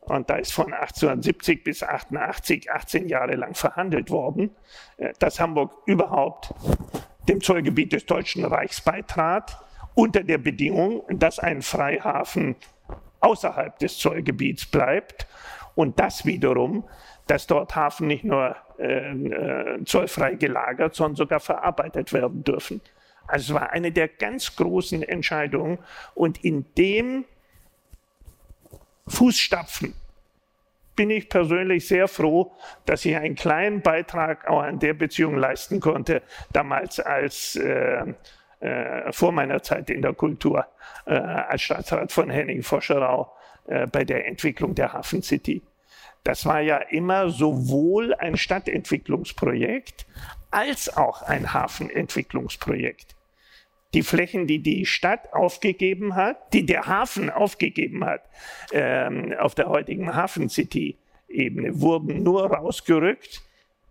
[0.00, 4.54] Und da ist von 1870 bis 88, 18 Jahre lang verhandelt worden,
[4.98, 6.54] äh, dass Hamburg überhaupt
[7.28, 9.58] dem Zollgebiet des Deutschen Reichs beitrat,
[9.94, 12.56] unter der Bedingung, dass ein Freihafen
[13.20, 15.26] außerhalb des Zollgebiets bleibt
[15.74, 16.84] und das wiederum,
[17.26, 22.80] dass dort Hafen nicht nur äh, äh, zollfrei gelagert, sondern sogar verarbeitet werden dürfen.
[23.26, 25.78] Also es war eine der ganz großen Entscheidungen
[26.14, 27.24] und in dem
[29.08, 29.94] Fußstapfen
[30.96, 32.52] bin ich persönlich sehr froh,
[32.86, 38.14] dass ich einen kleinen Beitrag auch an der Beziehung leisten konnte, damals als äh,
[38.60, 40.66] äh, vor meiner Zeit in der Kultur
[41.04, 43.32] äh, als Staatsrat von Henning Foscherau
[43.66, 45.62] äh, bei der Entwicklung der Hafen City.
[46.24, 50.06] Das war ja immer sowohl ein Stadtentwicklungsprojekt
[50.50, 53.15] als auch ein Hafenentwicklungsprojekt
[53.94, 58.28] die Flächen, die die Stadt aufgegeben hat, die der Hafen aufgegeben hat,
[58.72, 60.96] ähm, auf der heutigen Hafen City
[61.28, 63.42] Ebene, wurden nur rausgerückt.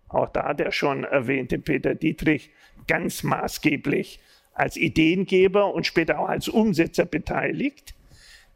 [0.08, 2.50] Auch da der schon erwähnte Peter Dietrich
[2.86, 4.20] ganz maßgeblich
[4.52, 7.94] als Ideengeber und später auch als Umsetzer beteiligt,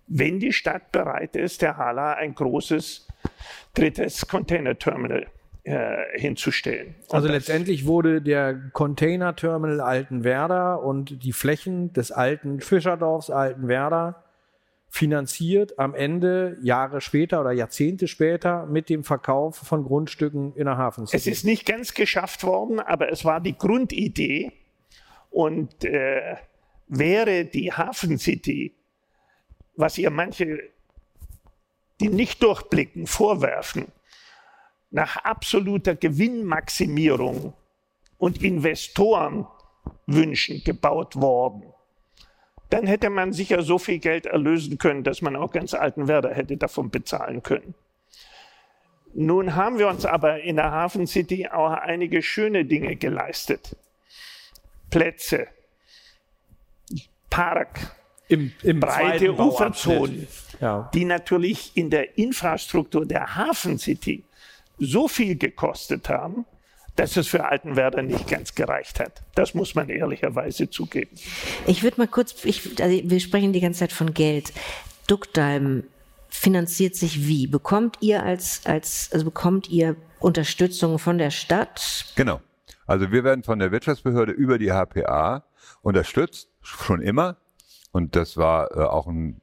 [0.06, 3.06] wenn die Stadt bereit ist, der Hala ein großes
[3.74, 5.26] drittes Container-Terminal
[5.64, 6.94] äh, hinzustellen.
[7.10, 14.24] Also letztendlich wurde der Container-Terminal Altenwerder und die Flächen des alten Fischerdorfs Altenwerder
[14.88, 20.78] finanziert am Ende Jahre später oder Jahrzehnte später mit dem Verkauf von Grundstücken in der
[20.78, 21.06] Hafen.
[21.12, 24.52] Es ist nicht ganz geschafft worden, aber es war die Grundidee
[25.30, 26.36] und äh,
[26.88, 28.74] wäre die Hafen City,
[29.76, 30.58] was ihr manche,
[32.00, 33.86] die nicht durchblicken, vorwerfen,
[34.90, 37.52] nach absoluter Gewinnmaximierung
[38.18, 39.46] und Investoren
[40.06, 41.62] Wünschen gebaut worden.
[42.68, 46.56] Dann hätte man sicher so viel Geld erlösen können, dass man auch ganz Altenwerder hätte
[46.56, 47.74] davon bezahlen können.
[49.12, 53.76] Nun haben wir uns aber in der Hafen City auch einige schöne Dinge geleistet.
[54.90, 55.48] Plätze,
[57.28, 57.96] Park,
[58.28, 59.32] Im, im breite.
[59.32, 60.28] Uferzonen,
[60.60, 60.90] Ja.
[60.94, 64.22] die natürlich in der Infrastruktur der Hafen City
[64.80, 66.44] so viel gekostet haben,
[66.96, 69.22] dass es für Altenwerder nicht ganz gereicht hat.
[69.34, 71.16] Das muss man ehrlicherweise zugeben.
[71.66, 74.52] Ich würde mal kurz, ich, also wir sprechen die ganze Zeit von Geld.
[75.06, 75.84] Duckdalm
[76.28, 77.46] finanziert sich wie?
[77.46, 82.06] Bekommt ihr als, als, also bekommt ihr Unterstützung von der Stadt?
[82.16, 82.40] Genau.
[82.86, 85.44] Also wir werden von der Wirtschaftsbehörde über die HPA
[85.82, 87.36] unterstützt, schon immer.
[87.92, 89.40] Und das war äh, auch ein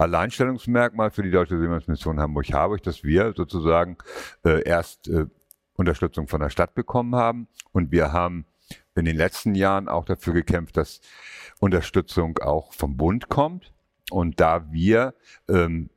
[0.00, 3.98] Alleinstellungsmerkmal für die Deutsche Seemannsmission Hamburg-Harburg, dass wir sozusagen
[4.44, 5.26] äh, erst äh,
[5.74, 7.48] Unterstützung von der Stadt bekommen haben.
[7.72, 8.46] Und wir haben
[8.94, 11.00] in den letzten Jahren auch dafür gekämpft, dass
[11.58, 13.72] Unterstützung auch vom Bund kommt.
[14.10, 15.14] Und da wir
[15.48, 15.90] ähm,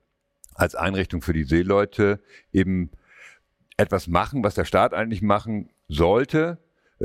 [0.53, 2.91] als Einrichtung für die Seeleute eben
[3.77, 6.57] etwas machen, was der Staat eigentlich machen sollte,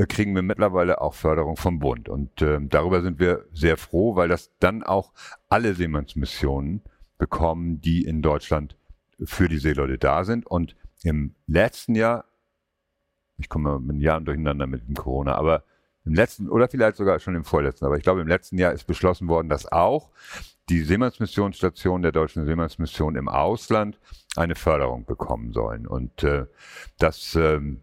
[0.07, 2.09] kriegen wir mittlerweile auch Förderung vom Bund.
[2.09, 5.13] Und ähm, darüber sind wir sehr froh, weil das dann auch
[5.49, 6.83] alle Seemannsmissionen
[7.19, 8.77] bekommen, die in Deutschland
[9.25, 10.47] für die Seeleute da sind.
[10.47, 12.27] Und im letzten Jahr,
[13.39, 15.65] ich komme mit den Jahren durcheinander mit dem Corona, aber
[16.05, 18.87] im letzten oder vielleicht sogar schon im vorletzten, aber ich glaube im letzten Jahr ist
[18.87, 20.11] beschlossen worden, dass auch
[20.71, 23.99] die Seemannsmissionsstation der Deutschen Seemannsmission im Ausland
[24.37, 25.87] eine Förderung bekommen sollen.
[25.87, 26.47] Und äh,
[26.99, 27.83] das ähm,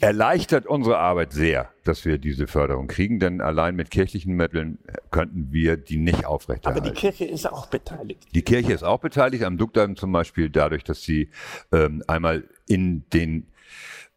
[0.00, 4.78] erleichtert unsere Arbeit sehr, dass wir diese Förderung kriegen, denn allein mit kirchlichen Mitteln
[5.10, 6.84] könnten wir die nicht Aber aufrechterhalten.
[6.84, 8.26] die Kirche ist auch beteiligt.
[8.34, 11.30] Die Kirche ist auch beteiligt am Duckdarm zum Beispiel dadurch, dass sie
[11.72, 13.48] ähm, einmal in den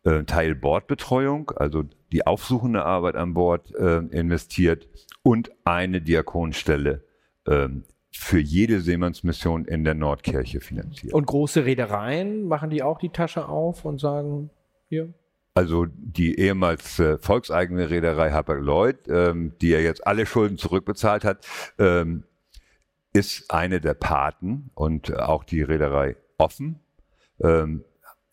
[0.04, 4.88] äh, Teil Bordbetreuung, also die aufsuchende Arbeit an Bord äh, investiert
[5.24, 7.04] und eine Diakonstelle
[7.48, 11.14] ähm, für jede Seemannsmission in der Nordkirche finanziert.
[11.14, 14.50] Und große Reedereien machen die auch die Tasche auf und sagen,
[14.90, 15.14] hier.
[15.54, 21.46] Also die ehemals äh, volkseigene Reederei Hapag-Lloyd, ähm, die ja jetzt alle Schulden zurückbezahlt hat,
[21.78, 22.24] ähm,
[23.14, 26.80] ist eine der Paten und auch die Reederei Offen
[27.42, 27.84] ähm,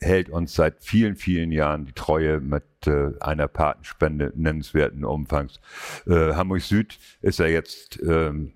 [0.00, 5.60] hält uns seit vielen, vielen Jahren die Treue mit äh, einer Patenspende nennenswerten Umfangs.
[6.06, 8.52] Äh, Hamburg Süd ist ja jetzt ähm,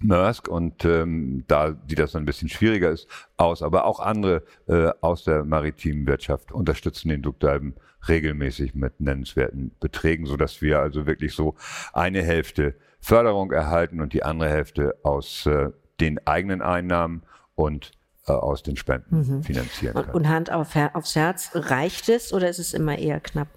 [0.00, 4.90] Maersk und ähm, da sieht das ein bisschen schwieriger ist aus, aber auch andere äh,
[5.00, 7.74] aus der maritimen Wirtschaft unterstützen den Duckdalben
[8.06, 11.56] regelmäßig mit nennenswerten Beträgen, so dass wir also wirklich so
[11.92, 17.22] eine Hälfte Förderung erhalten und die andere Hälfte aus äh, den eigenen Einnahmen
[17.56, 17.90] und
[18.26, 20.14] äh, aus den Spenden finanzieren Und, können.
[20.14, 23.48] und Hand auf, aufs Herz, reicht es oder ist es immer eher knapp?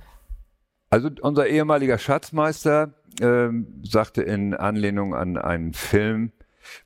[0.89, 6.31] Also unser ehemaliger Schatzmeister ähm, sagte in Anlehnung an einen Film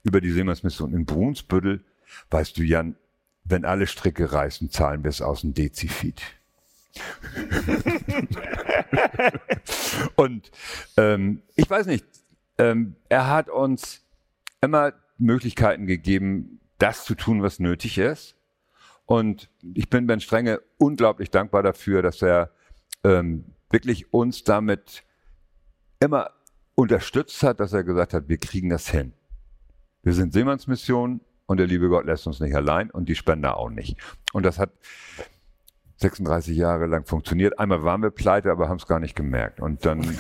[0.04, 1.84] über die Seemannsmission in Brunsbüttel,
[2.32, 2.96] weißt du Jan,
[3.44, 6.22] wenn alle Stricke reißen, zahlen wir es aus dem Dezifit.
[10.16, 10.52] Und
[10.98, 12.06] ähm, ich weiß nicht,
[12.58, 14.02] ähm, er hat uns
[14.62, 18.36] immer Möglichkeiten gegeben, das zu tun, was nötig ist.
[19.06, 22.52] Und ich bin Ben Strenge unglaublich dankbar dafür, dass er
[23.04, 25.04] ähm, wirklich uns damit
[26.00, 26.32] immer
[26.76, 29.14] unterstützt hat, dass er gesagt hat, wir kriegen das hin.
[30.04, 33.70] Wir sind Seemannsmission und der liebe Gott lässt uns nicht allein und die Spender auch
[33.70, 33.98] nicht.
[34.34, 34.72] Und das hat
[35.98, 37.58] 36 Jahre lang funktioniert.
[37.58, 39.62] Einmal waren wir pleite, aber haben es gar nicht gemerkt.
[39.62, 40.02] Und dann,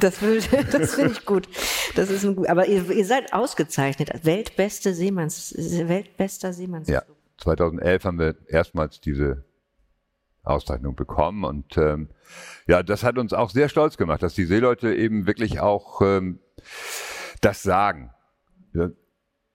[0.00, 0.40] Das, will-
[0.72, 1.48] das finde ich gut.
[1.94, 2.48] Das ist ein gut.
[2.48, 4.10] Aber ihr, ihr seid ausgezeichnet.
[4.24, 6.88] Weltbeste Seemanns, weltbester Seemanns.
[6.88, 7.02] ja,
[7.38, 9.44] 2011 haben wir erstmals diese
[10.42, 12.08] Auszeichnung bekommen und ähm,
[12.66, 16.40] ja, das hat uns auch sehr stolz gemacht, dass die Seeleute eben wirklich auch ähm,
[17.40, 18.10] das sagen.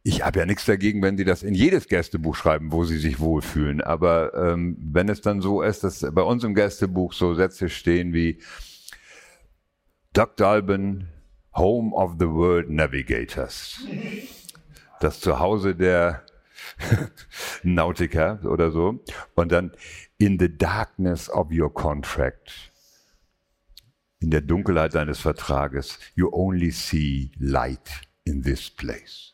[0.04, 3.19] Ich habe ja nichts dagegen, wenn sie das in jedes Gästebuch schreiben, wo sie sich
[3.19, 3.82] wohlfühlen.
[3.82, 8.14] Aber ähm, wenn es dann so ist, dass bei uns im Gästebuch so Sätze stehen
[8.14, 8.39] wie
[10.14, 11.10] Doug Dalben,
[11.55, 13.80] Home of the World Navigators.
[14.99, 16.24] Das Zuhause der
[17.64, 18.99] Nautiker oder so.
[19.36, 19.72] Und dann
[20.18, 22.72] in the darkness of your contract.
[24.20, 25.99] In der Dunkelheit deines Vertrages.
[26.16, 27.89] You only see light
[28.24, 29.34] in this place.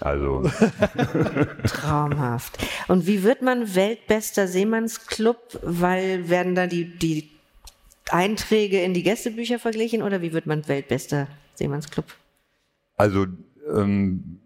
[0.00, 0.42] Also,
[1.66, 2.58] Traumhaft.
[2.88, 5.58] Und wie wird man weltbester Seemannsclub?
[5.62, 7.30] Weil werden da die, die
[8.10, 12.06] Einträge in die Gästebücher verglichen oder wie wird man weltbester Seemannsclub?
[12.96, 13.26] also
[13.74, 14.40] ähm,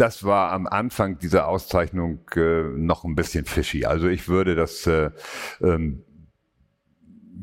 [0.00, 3.84] das war am Anfang dieser Auszeichnung äh, noch ein bisschen fishy.
[3.84, 5.10] Also ich würde das äh,
[5.60, 6.04] ähm,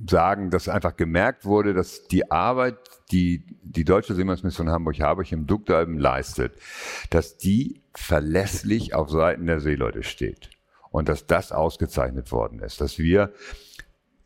[0.09, 2.77] sagen, dass einfach gemerkt wurde, dass die Arbeit,
[3.11, 6.53] die die Deutsche Seemannsmission Hamburg-Harburg im Duktalben leistet,
[7.11, 10.49] dass die verlässlich auf Seiten der Seeleute steht.
[10.89, 12.81] Und dass das ausgezeichnet worden ist.
[12.81, 13.33] Dass wir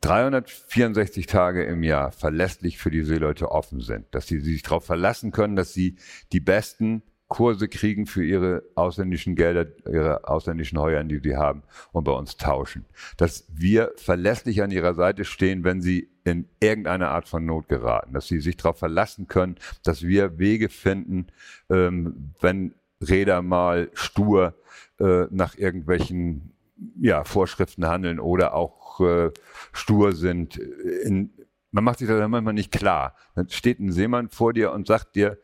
[0.02, 4.06] 364 Tage im Jahr verlässlich für die Seeleute offen sind.
[4.12, 5.98] Dass sie sich darauf verlassen können, dass sie
[6.32, 11.64] die besten Kurse kriegen für ihre ausländischen Gelder, ihre ausländischen Heuern, die sie haben,
[11.94, 12.86] und bei uns tauschen.
[13.16, 18.14] Dass wir verlässlich an ihrer Seite stehen, wenn sie in irgendeine Art von Not geraten.
[18.14, 21.28] Dass sie sich darauf verlassen können, dass wir Wege finden,
[21.70, 24.54] ähm, wenn Räder mal stur
[25.00, 26.52] äh, nach irgendwelchen
[27.00, 29.32] ja, Vorschriften handeln oder auch äh,
[29.72, 30.58] stur sind.
[30.58, 31.32] In,
[31.72, 33.16] man macht sich das manchmal nicht klar.
[33.36, 35.38] Dann steht ein Seemann vor dir und sagt dir,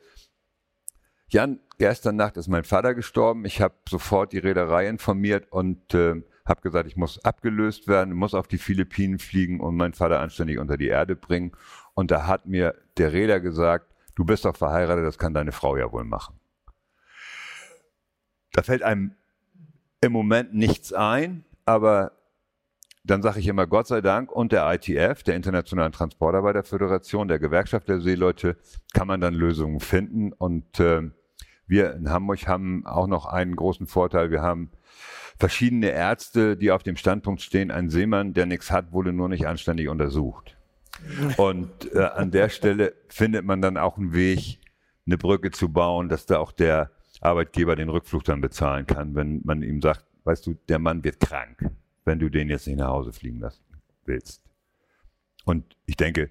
[1.30, 3.46] Jan, gestern Nacht ist mein Vater gestorben.
[3.46, 8.34] Ich habe sofort die Reederei informiert und äh, habe gesagt, ich muss abgelöst werden, muss
[8.34, 11.52] auf die Philippinen fliegen und meinen Vater anständig unter die Erde bringen.
[11.94, 15.78] Und da hat mir der Räder gesagt, du bist doch verheiratet, das kann deine Frau
[15.78, 16.40] ja wohl machen.
[18.54, 19.16] Da fällt einem
[20.02, 22.14] im Moment nichts ein, aber
[23.04, 27.88] dann sage ich immer Gott sei Dank und der ITF, der Internationalen Transportarbeiterföderation, der Gewerkschaft
[27.88, 28.58] der Seeleute,
[28.94, 31.10] kann man dann Lösungen finden und äh,
[31.68, 34.32] wir in Hamburg haben auch noch einen großen Vorteil.
[34.32, 34.72] Wir haben
[35.38, 39.48] verschiedene Ärzte, die auf dem Standpunkt stehen, ein Seemann, der nichts hat, wurde nur nicht
[39.48, 40.58] anständig untersucht.
[41.38, 44.60] Und äh, an der Stelle findet man dann auch einen Weg,
[45.06, 46.92] eine Brücke zu bauen, dass da auch der
[47.22, 51.20] Arbeitgeber den Rückflug dann bezahlen kann, wenn man ihm sagt, weißt du, der Mann wird
[51.20, 51.72] krank,
[52.06, 53.64] wenn du den jetzt nicht nach Hause fliegen lassen
[54.06, 54.44] willst.
[55.46, 56.30] Und ich denke,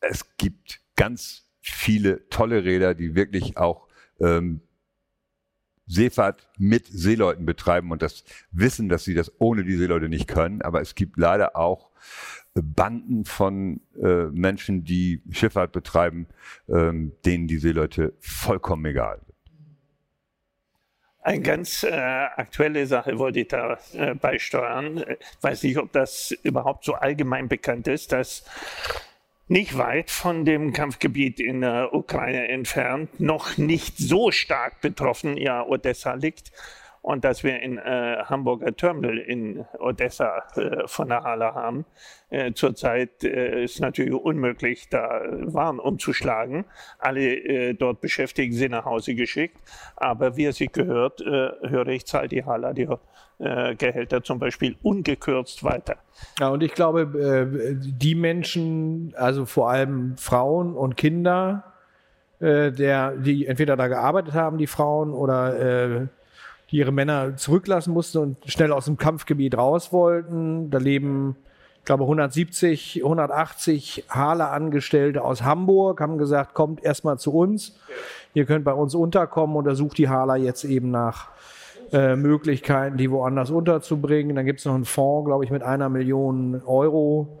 [0.00, 3.87] es gibt ganz viele tolle Räder, die wirklich auch
[4.20, 4.60] ähm,
[5.86, 10.60] Seefahrt mit Seeleuten betreiben und das wissen, dass sie das ohne die Seeleute nicht können.
[10.62, 11.90] Aber es gibt leider auch
[12.54, 16.26] Banden von äh, Menschen, die Schifffahrt betreiben,
[16.68, 19.28] ähm, denen die Seeleute vollkommen egal sind.
[21.20, 24.98] Eine ganz äh, aktuelle Sache wollte ich da äh, beisteuern.
[24.98, 28.44] Ich weiß nicht, ob das überhaupt so allgemein bekannt ist, dass
[29.48, 35.66] nicht weit von dem Kampfgebiet in der Ukraine entfernt, noch nicht so stark betroffen, ja,
[35.66, 36.52] Odessa liegt.
[37.00, 41.86] Und dass wir in äh, Hamburger Terminal in Odessa äh, von der Halle haben.
[42.28, 46.66] Äh, zurzeit äh, ist natürlich unmöglich, da Waren umzuschlagen.
[46.98, 49.56] Alle äh, dort Beschäftigten sind nach Hause geschickt.
[49.96, 52.88] Aber wie es sich gehört, äh, höre ich, zahlt die Halle die
[53.38, 55.96] Gehälter zum Beispiel ungekürzt weiter.
[56.40, 61.62] Ja, und ich glaube, äh, die Menschen, also vor allem Frauen und Kinder,
[62.40, 66.08] äh, der, die entweder da gearbeitet haben, die Frauen, oder
[66.70, 70.70] die ihre Männer zurücklassen mussten und schnell aus dem Kampfgebiet raus wollten.
[70.70, 71.36] Da leben,
[71.78, 77.78] ich glaube, 170, 180 Hale-Angestellte aus Hamburg, haben gesagt, kommt erstmal zu uns.
[78.34, 81.28] Ihr könnt bei uns unterkommen und da sucht die Hala jetzt eben nach
[81.92, 84.36] äh, Möglichkeiten, die woanders unterzubringen.
[84.36, 87.40] Dann gibt es noch einen Fonds, glaube ich, mit einer Million Euro,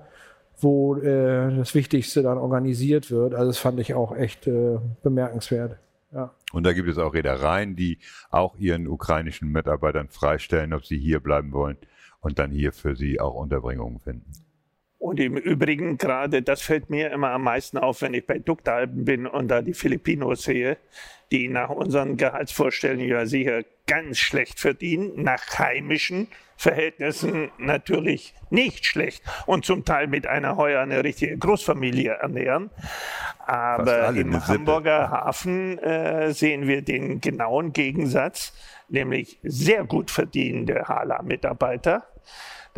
[0.60, 3.34] wo äh, das Wichtigste dann organisiert wird.
[3.34, 5.78] Also das fand ich auch echt äh, bemerkenswert.
[6.12, 6.32] Ja.
[6.52, 7.98] Und da gibt es auch Reedereien, die
[8.30, 11.76] auch ihren ukrainischen Mitarbeitern freistellen, ob sie hier bleiben wollen
[12.20, 14.32] und dann hier für sie auch Unterbringungen finden.
[14.98, 19.04] Und im Übrigen gerade, das fällt mir immer am meisten auf, wenn ich bei Duktalben
[19.04, 20.76] bin und da die Filipinos sehe,
[21.30, 29.22] die nach unseren Gehaltsvorstellungen ja sicher ganz schlecht verdienen, nach heimischen Verhältnissen natürlich nicht schlecht
[29.46, 32.70] und zum Teil mit einer Heuer eine richtige Großfamilie ernähren.
[33.46, 38.52] Aber im Hamburger Hafen äh, sehen wir den genauen Gegensatz,
[38.88, 42.06] nämlich sehr gut verdienende Hala-Mitarbeiter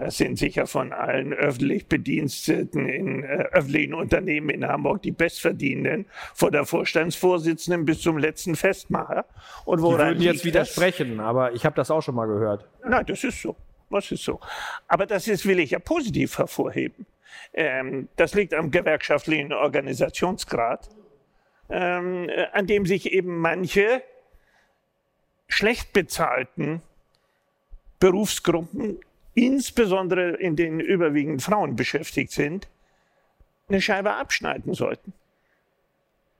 [0.01, 6.07] das sind sicher von allen öffentlich Bediensteten in äh, öffentlichen Unternehmen in Hamburg die Bestverdienenden,
[6.34, 9.26] von der Vorstandsvorsitzenden bis zum letzten Festmacher.
[9.66, 11.26] Und woran die würden jetzt widersprechen, das?
[11.26, 12.66] aber ich habe das auch schon mal gehört.
[12.82, 13.55] Nein, das ist so.
[13.90, 14.40] Das ist so.
[14.88, 17.05] Aber das ist, will ich ja positiv hervorheben.
[17.53, 20.88] Ähm, das liegt am gewerkschaftlichen Organisationsgrad,
[21.68, 24.03] ähm, äh, an dem sich eben manche
[25.46, 26.80] schlecht bezahlten
[27.98, 28.98] Berufsgruppen
[29.35, 32.68] insbesondere in denen überwiegend Frauen beschäftigt sind,
[33.68, 35.12] eine Scheibe abschneiden sollten.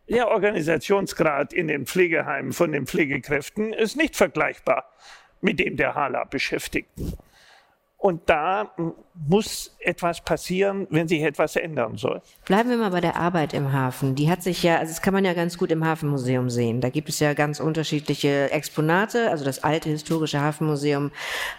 [0.09, 4.91] Der Organisationsgrad in den Pflegeheimen von den Pflegekräften ist nicht vergleichbar
[5.41, 7.17] mit dem der HALA-Beschäftigten.
[8.01, 8.71] Und da
[9.29, 12.23] muss etwas passieren, wenn sich etwas ändern soll.
[12.47, 14.15] Bleiben wir mal bei der Arbeit im Hafen.
[14.15, 16.81] Die hat sich ja, also das kann man ja ganz gut im Hafenmuseum sehen.
[16.81, 19.31] Da gibt es ja ganz unterschiedliche Exponate.
[19.31, 21.11] Also das alte historische Hafenmuseum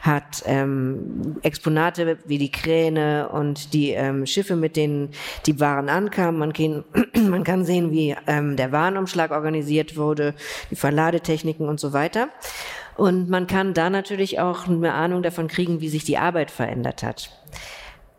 [0.01, 5.11] hat ähm, Exponate wie die Kräne und die ähm, Schiffe, mit denen
[5.45, 6.39] die Waren ankamen.
[6.39, 6.83] Man kann,
[7.29, 10.33] man kann sehen, wie ähm, der Warenumschlag organisiert wurde,
[10.71, 12.29] die Verladetechniken und so weiter.
[12.97, 17.03] Und man kann da natürlich auch eine Ahnung davon kriegen, wie sich die Arbeit verändert
[17.03, 17.29] hat.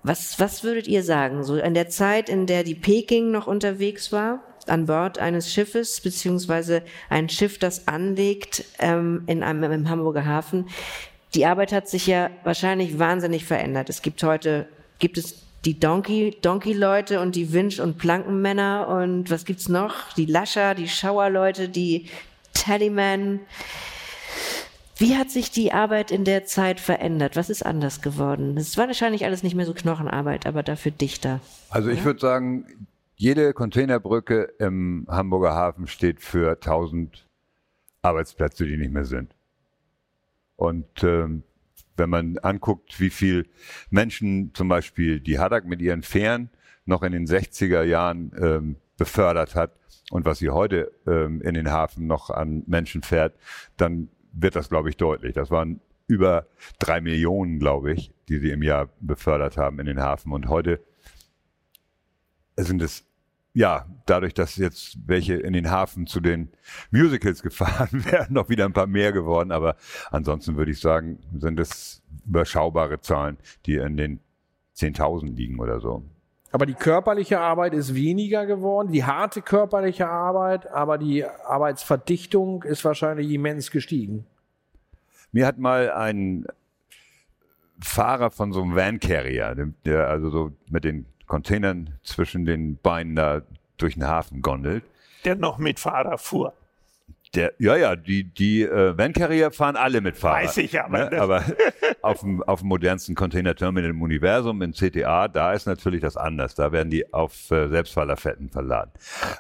[0.03, 1.45] Was, was würdet ihr sagen?
[1.45, 6.01] So in der Zeit, in der die Peking noch unterwegs war, an Bord eines Schiffes,
[6.01, 10.69] beziehungsweise ein Schiff, das anlegt ähm, in einem im Hamburger Hafen.
[11.35, 13.89] Die Arbeit hat sich ja wahrscheinlich wahnsinnig verändert.
[13.89, 14.69] Es gibt heute,
[14.99, 20.13] gibt es die Donkey, Donkey-Leute und die Winch- und Plankenmänner und was gibt's noch?
[20.17, 22.09] Die Lascher, die Schauerleute, die
[22.53, 23.41] Tallyman.
[24.97, 27.37] Wie hat sich die Arbeit in der Zeit verändert?
[27.37, 28.57] Was ist anders geworden?
[28.57, 31.41] Es war wahrscheinlich alles nicht mehr so Knochenarbeit, aber dafür dichter.
[31.71, 32.87] Also ich würde sagen,
[33.17, 37.27] jede Containerbrücke im Hamburger Hafen steht für 1000
[38.03, 39.35] Arbeitsplätze, die nicht mehr sind.
[40.57, 41.43] Und ähm,
[41.97, 43.49] wenn man anguckt, wie viel
[43.91, 46.51] Menschen zum Beispiel die Haddock mit ihren Fähren
[46.85, 49.73] noch in den 60er Jahren ähm, befördert hat
[50.11, 53.35] und was sie heute ähm, in den Hafen noch an Menschen fährt,
[53.77, 55.35] dann wird das, glaube ich, deutlich.
[55.35, 56.47] Das waren über
[56.79, 60.33] drei Millionen, glaube ich, die sie im Jahr befördert haben in den Hafen.
[60.33, 60.81] Und heute
[62.57, 63.05] sind es,
[63.55, 66.51] ja, dadurch, dass jetzt welche in den Hafen zu den
[66.91, 69.53] Musicals gefahren werden, noch wieder ein paar mehr geworden.
[69.53, 69.77] Aber
[70.11, 74.21] ansonsten würde ich sagen, sind es überschaubare Zahlen, die in den
[74.77, 76.03] 10.000 liegen oder so.
[76.53, 82.85] Aber die körperliche Arbeit ist weniger geworden, die harte körperliche Arbeit, aber die Arbeitsverdichtung ist
[82.85, 84.27] wahrscheinlich immens gestiegen.
[85.33, 86.47] Mir hat mal ein
[87.81, 93.17] Fahrer von so einem Van Carrier, der also so mit den Containern zwischen den Beinen
[93.17, 93.41] da
[93.79, 94.85] durch den Hafen gondelt.
[95.25, 96.53] Der noch mit Fahrer fuhr.
[97.35, 100.45] Der, ja, ja, die, die äh, Van Carrier fahren alle mit Fahrer.
[100.45, 101.11] Weiß ich aber.
[101.11, 101.13] Ne?
[101.21, 101.43] Aber
[102.03, 106.55] auf dem, auf dem modernsten Container-Terminal im Universum, in CTA, da ist natürlich das anders.
[106.55, 108.91] Da werden die auf äh, Selbstfahrerfetten verladen.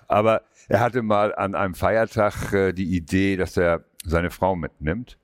[0.09, 5.18] Aber er hatte mal an einem Feiertag äh, die Idee, dass er seine Frau mitnimmt.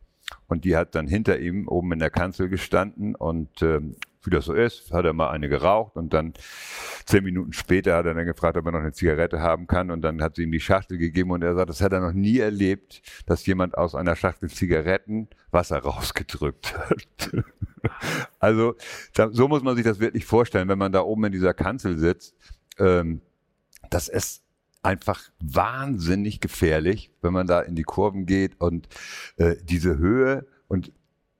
[0.47, 4.47] Und die hat dann hinter ihm oben in der Kanzel gestanden und ähm, wie das
[4.47, 6.35] so ist, hat er mal eine geraucht und dann
[7.07, 10.03] zehn Minuten später hat er dann gefragt, ob er noch eine Zigarette haben kann und
[10.03, 12.39] dann hat sie ihm die Schachtel gegeben und er sagt, das hat er noch nie
[12.39, 17.33] erlebt, dass jemand aus einer Schachtel Zigaretten Wasser rausgedrückt hat.
[18.39, 18.75] also
[19.15, 21.99] da, so muss man sich das wirklich vorstellen, wenn man da oben in dieser Kanzel
[21.99, 22.35] sitzt.
[22.79, 23.21] Ähm,
[23.91, 24.43] das ist
[24.83, 28.89] einfach wahnsinnig gefährlich, wenn man da in die Kurven geht und
[29.37, 30.93] äh, diese Höhe und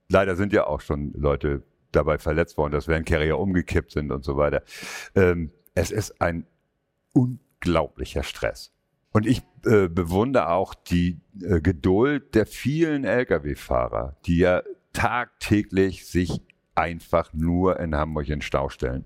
[0.09, 4.23] leider sind ja auch schon Leute dabei verletzt worden, dass Van Carrier umgekippt sind und
[4.23, 4.63] so weiter.
[5.15, 6.45] Ähm, es ist ein
[7.13, 8.71] unglaublicher Stress.
[9.11, 14.61] Und ich äh, bewundere auch die äh, Geduld der vielen Lkw-Fahrer, die ja
[14.93, 16.41] tagtäglich sich
[16.75, 19.05] einfach nur in Hamburg in Stau stellen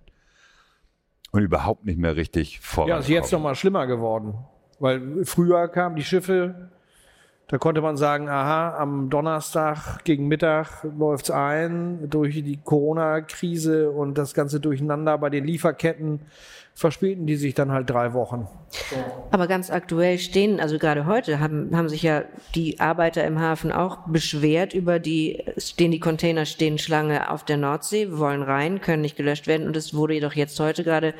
[1.31, 2.89] und überhaupt nicht mehr richtig voran.
[2.89, 4.45] Ja, ist jetzt noch mal schlimmer geworden,
[4.79, 6.71] weil früher kamen die Schiffe
[7.48, 12.10] da konnte man sagen, aha, am Donnerstag gegen Mittag läuft's ein.
[12.10, 16.22] Durch die Corona-Krise und das ganze Durcheinander bei den Lieferketten
[16.76, 18.48] verspäten die sich dann halt drei Wochen.
[19.30, 22.24] Aber ganz aktuell stehen, also gerade heute haben, haben sich ja
[22.56, 27.58] die Arbeiter im Hafen auch beschwert über die, stehen die Container stehen Schlange auf der
[27.58, 29.68] Nordsee, wollen rein, können nicht gelöscht werden.
[29.68, 31.14] Und es wurde jedoch jetzt heute gerade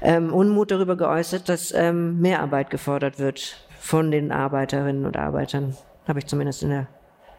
[0.00, 5.76] ähm, Unmut darüber geäußert, dass ähm, mehr Arbeit gefordert wird von den Arbeiterinnen und Arbeitern.
[6.08, 6.88] Habe ich zumindest in der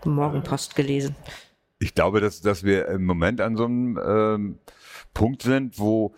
[0.06, 1.16] Morgenpost gelesen.
[1.80, 4.60] Ich glaube, dass, dass wir im Moment an so einem ähm,
[5.16, 6.14] Punkt sind, wo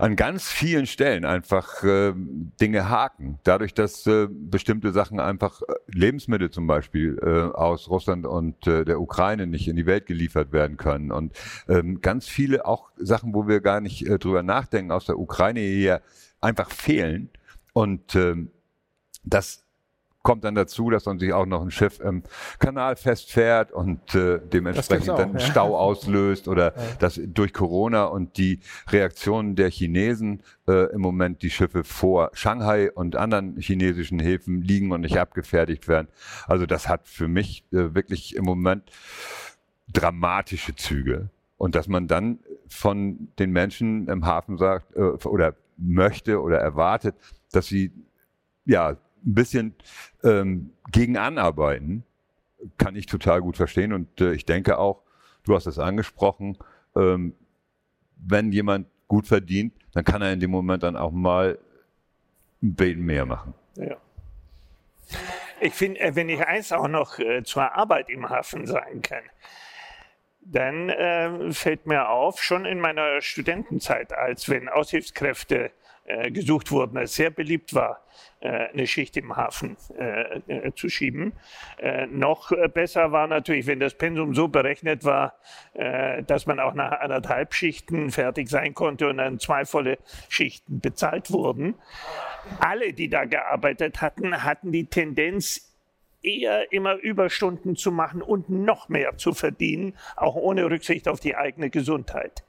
[0.00, 3.38] an ganz vielen Stellen einfach äh, Dinge haken.
[3.44, 8.84] Dadurch, dass äh, bestimmte Sachen einfach, äh, Lebensmittel zum Beispiel, äh, aus Russland und äh,
[8.84, 11.12] der Ukraine nicht in die Welt geliefert werden können.
[11.12, 11.34] Und
[11.68, 15.60] ähm, ganz viele auch Sachen, wo wir gar nicht äh, drüber nachdenken, aus der Ukraine
[15.60, 16.02] hier
[16.40, 17.30] einfach fehlen.
[17.72, 18.50] Und ähm,
[19.22, 19.67] das
[20.28, 22.22] kommt dann dazu, dass dann sich auch noch ein Schiff im
[22.58, 25.40] Kanal festfährt und äh, dementsprechend auch, dann ja.
[25.40, 26.82] Stau auslöst oder ja.
[26.98, 28.60] dass durch Corona und die
[28.90, 34.92] Reaktionen der Chinesen äh, im Moment die Schiffe vor Shanghai und anderen chinesischen Häfen liegen
[34.92, 36.08] und nicht abgefertigt werden.
[36.46, 38.82] Also das hat für mich äh, wirklich im Moment
[39.90, 41.30] dramatische Züge.
[41.56, 47.14] Und dass man dann von den Menschen im Hafen sagt äh, oder möchte oder erwartet,
[47.50, 47.92] dass sie
[48.66, 49.74] ja ein bisschen
[50.24, 52.04] ähm, gegen anarbeiten,
[52.76, 53.92] kann ich total gut verstehen.
[53.92, 55.02] Und äh, ich denke auch,
[55.44, 56.58] du hast es angesprochen,
[56.96, 57.34] ähm,
[58.16, 61.58] wenn jemand gut verdient, dann kann er in dem Moment dann auch mal
[62.62, 63.54] ein Beten mehr machen.
[63.76, 63.96] Ja.
[65.60, 69.22] Ich finde, äh, wenn ich eins auch noch äh, zur Arbeit im Hafen sagen kann,
[70.40, 75.70] dann äh, fällt mir auf, schon in meiner Studentenzeit, als wenn Aushilfskräfte
[76.30, 78.04] gesucht wurden, es sehr beliebt war,
[78.40, 81.32] äh, eine Schicht im Hafen äh, äh zu schieben.
[81.78, 85.34] Äh, noch besser war natürlich, wenn das Pensum so berechnet war,
[85.74, 89.98] äh, dass man auch nach anderthalb Schichten fertig sein konnte und dann zwei volle
[90.28, 91.74] Schichten bezahlt wurden.
[92.60, 95.64] Alle, die da gearbeitet hatten, hatten die Tendenz,
[96.20, 101.36] eher immer Überstunden zu machen und noch mehr zu verdienen, auch ohne Rücksicht auf die
[101.36, 102.44] eigene Gesundheit.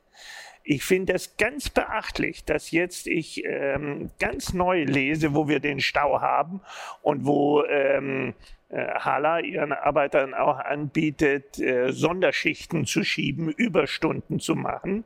[0.71, 5.79] Ich finde es ganz beachtlich, dass jetzt ich ähm, ganz neu lese, wo wir den
[5.79, 6.61] Stau haben
[7.01, 8.35] und wo ähm,
[8.69, 15.05] äh, Hala ihren Arbeitern auch anbietet, äh, Sonderschichten zu schieben, Überstunden zu machen,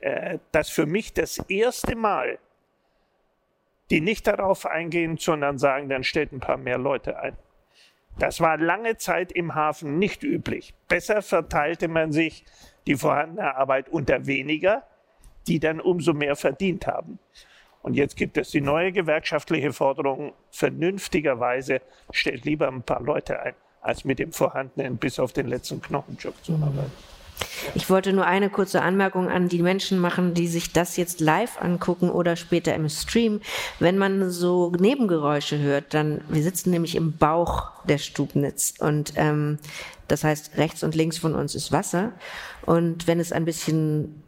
[0.00, 2.38] äh, dass für mich das erste Mal
[3.88, 7.34] die nicht darauf eingehen, sondern sagen, dann stellt ein paar mehr Leute ein.
[8.18, 10.74] Das war lange Zeit im Hafen nicht üblich.
[10.86, 12.44] Besser verteilte man sich
[12.86, 14.84] die vorhandene Arbeit unter weniger
[15.48, 17.18] die dann umso mehr verdient haben.
[17.82, 21.80] Und jetzt gibt es die neue gewerkschaftliche Forderung, vernünftigerweise
[22.10, 26.34] stellt lieber ein paar Leute ein, als mit dem vorhandenen bis auf den letzten Knochenjob
[26.44, 26.92] zu arbeiten.
[27.74, 31.60] Ich wollte nur eine kurze Anmerkung an die Menschen machen, die sich das jetzt live
[31.60, 33.40] angucken oder später im Stream.
[33.78, 39.58] Wenn man so Nebengeräusche hört, dann, wir sitzen nämlich im Bauch der Stubnitz und ähm,
[40.08, 42.12] das heißt, rechts und links von uns ist Wasser.
[42.66, 44.22] Und wenn es ein bisschen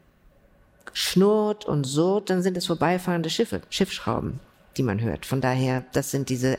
[0.92, 4.40] schnurrt und surrt, dann sind es vorbeifahrende Schiffe, Schiffsschrauben,
[4.76, 5.26] die man hört.
[5.26, 6.58] Von daher, das sind diese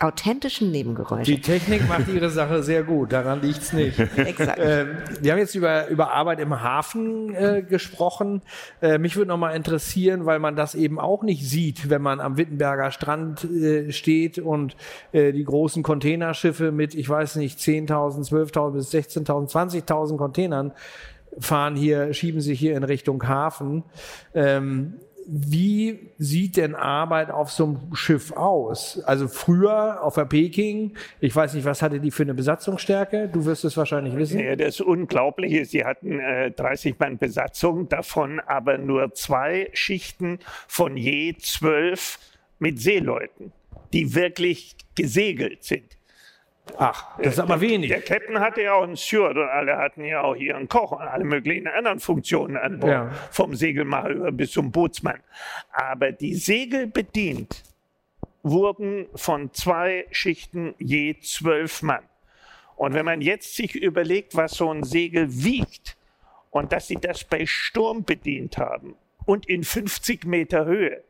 [0.00, 1.30] authentischen Nebengeräusche.
[1.30, 3.98] Die Technik macht ihre Sache sehr gut, daran liegt's nicht.
[4.16, 4.58] Exakt.
[4.58, 8.40] Ähm, wir haben jetzt über, über Arbeit im Hafen äh, gesprochen.
[8.80, 12.38] Äh, mich würde nochmal interessieren, weil man das eben auch nicht sieht, wenn man am
[12.38, 14.74] Wittenberger Strand äh, steht und
[15.12, 19.50] äh, die großen Containerschiffe mit, ich weiß nicht, 10.000, 12.000 bis 16.000,
[19.84, 20.72] 20.000 Containern
[21.38, 23.84] fahren hier, schieben sich hier in Richtung Hafen.
[24.34, 24.94] Ähm,
[25.32, 29.00] wie sieht denn Arbeit auf so einem Schiff aus?
[29.04, 33.28] Also früher auf der Peking, ich weiß nicht, was hatte die für eine Besatzungsstärke?
[33.28, 34.40] Du wirst es wahrscheinlich wissen.
[34.58, 41.36] Das Unglaubliche sie hatten äh, 30 Mann Besatzung, davon aber nur zwei Schichten von je
[41.38, 42.18] zwölf
[42.58, 43.52] mit Seeleuten,
[43.92, 45.96] die wirklich gesegelt sind.
[46.78, 47.90] Ach, das ist aber wenig.
[47.90, 50.92] Der Captain hatte ja auch einen Steward und alle hatten ja auch hier einen Koch
[50.92, 52.92] und alle möglichen anderen Funktionen an Bord.
[52.92, 53.10] Ja.
[53.30, 55.20] Vom Segelmacher bis zum Bootsmann.
[55.72, 57.62] Aber die Segel bedient
[58.42, 62.02] wurden von zwei Schichten je zwölf Mann.
[62.76, 65.96] Und wenn man jetzt sich überlegt, was so ein Segel wiegt
[66.50, 68.94] und dass sie das bei Sturm bedient haben
[69.26, 71.02] und in 50 Meter Höhe.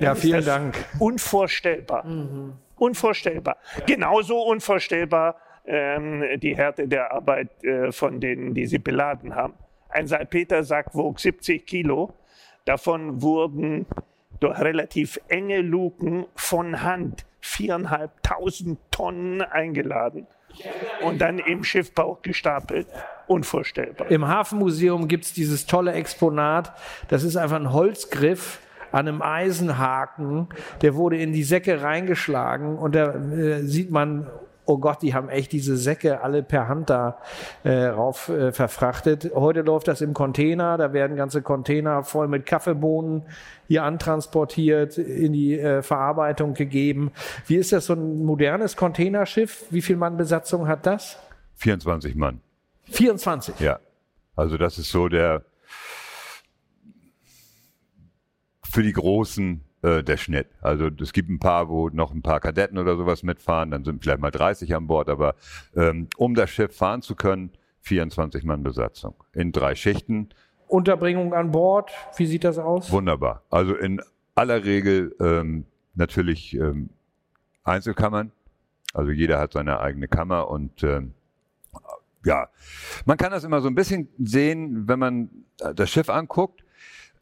[0.00, 0.76] Ja, vielen Dank.
[0.98, 2.04] Unvorstellbar.
[2.04, 2.54] Mhm.
[2.78, 3.56] Unvorstellbar.
[3.86, 9.54] Genauso unvorstellbar ähm, die Härte der Arbeit äh, von denen, die sie beladen haben.
[9.88, 12.14] Ein Salpetersack wog 70 Kilo.
[12.64, 13.86] Davon wurden
[14.40, 20.26] durch relativ enge Luken von Hand viereinhalbtausend Tonnen eingeladen
[21.02, 22.86] und dann im Schiffbauch gestapelt.
[23.26, 24.10] Unvorstellbar.
[24.10, 26.72] Im Hafenmuseum gibt es dieses tolle Exponat.
[27.08, 28.60] Das ist einfach ein Holzgriff
[28.92, 30.48] an einem Eisenhaken,
[30.82, 34.28] der wurde in die Säcke reingeschlagen und da äh, sieht man
[34.68, 37.18] oh Gott, die haben echt diese Säcke alle per Hand da
[37.64, 39.30] äh, rauf äh, verfrachtet.
[39.34, 43.22] Heute läuft das im Container, da werden ganze Container voll mit Kaffeebohnen
[43.66, 47.12] hier antransportiert, in die äh, Verarbeitung gegeben.
[47.46, 49.64] Wie ist das so ein modernes Containerschiff?
[49.70, 51.18] Wie viel Mann Besatzung hat das?
[51.56, 52.40] 24 Mann.
[52.90, 53.58] 24?
[53.60, 53.80] Ja.
[54.36, 55.44] Also das ist so der
[58.70, 60.48] für die Großen äh, der Schnitt.
[60.60, 64.02] Also es gibt ein paar, wo noch ein paar Kadetten oder sowas mitfahren, dann sind
[64.02, 65.34] vielleicht mal 30 an Bord, aber
[65.76, 67.50] ähm, um das Schiff fahren zu können,
[67.82, 70.30] 24 Mann Besatzung in drei Schichten.
[70.66, 72.90] Unterbringung an Bord, wie sieht das aus?
[72.90, 73.42] Wunderbar.
[73.50, 74.02] Also in
[74.34, 75.64] aller Regel ähm,
[75.94, 76.90] natürlich ähm,
[77.64, 78.32] Einzelkammern.
[78.92, 81.14] Also jeder hat seine eigene Kammer und ähm,
[82.24, 82.48] ja,
[83.06, 85.30] man kann das immer so ein bisschen sehen, wenn man
[85.74, 86.64] das Schiff anguckt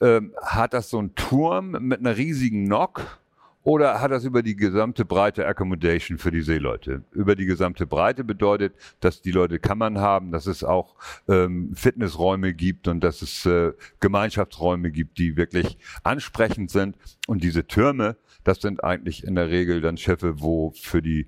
[0.00, 3.18] ähm, hat das so einen Turm mit einer riesigen Nock
[3.66, 7.02] oder hat das über die gesamte Breite Accommodation für die Seeleute?
[7.10, 10.94] Über die gesamte Breite bedeutet, dass die Leute Kammern haben, dass es auch
[11.26, 16.96] ähm, Fitnessräume gibt und dass es äh, Gemeinschaftsräume gibt, die wirklich ansprechend sind.
[17.26, 21.26] Und diese Türme, das sind eigentlich in der Regel dann Schiffe, wo für die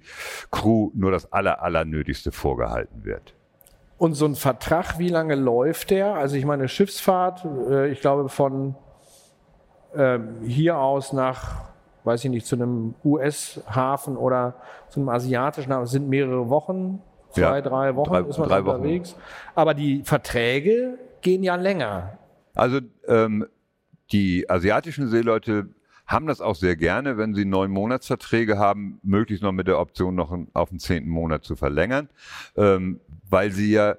[0.53, 3.35] Crew nur das aller, allernötigste vorgehalten wird.
[3.99, 6.14] Und so ein Vertrag, wie lange läuft der?
[6.14, 8.76] Also ich meine, Schiffsfahrt, äh, ich glaube von
[9.94, 11.62] äh, hier aus nach,
[12.05, 14.55] weiß ich nicht, zu einem US-Hafen oder
[14.88, 18.64] zu einem asiatischen Hafen sind mehrere Wochen, zwei, Ja, drei Wochen drei- ist man drei
[18.64, 18.76] Wochen.
[18.76, 19.16] unterwegs.
[19.57, 22.18] Aber die Verträge gehen ja länger.
[22.55, 22.78] Also
[23.09, 23.46] ähm,
[24.12, 25.68] die asiatischen Seeleute
[26.09, 30.15] haben das auch sehr gerne, wenn sie neun Monatsverträge haben, möglichst noch mit der Option
[30.15, 32.09] noch auf den zehnten Monat zu verlängern,
[32.57, 33.97] ähm, weil sie ja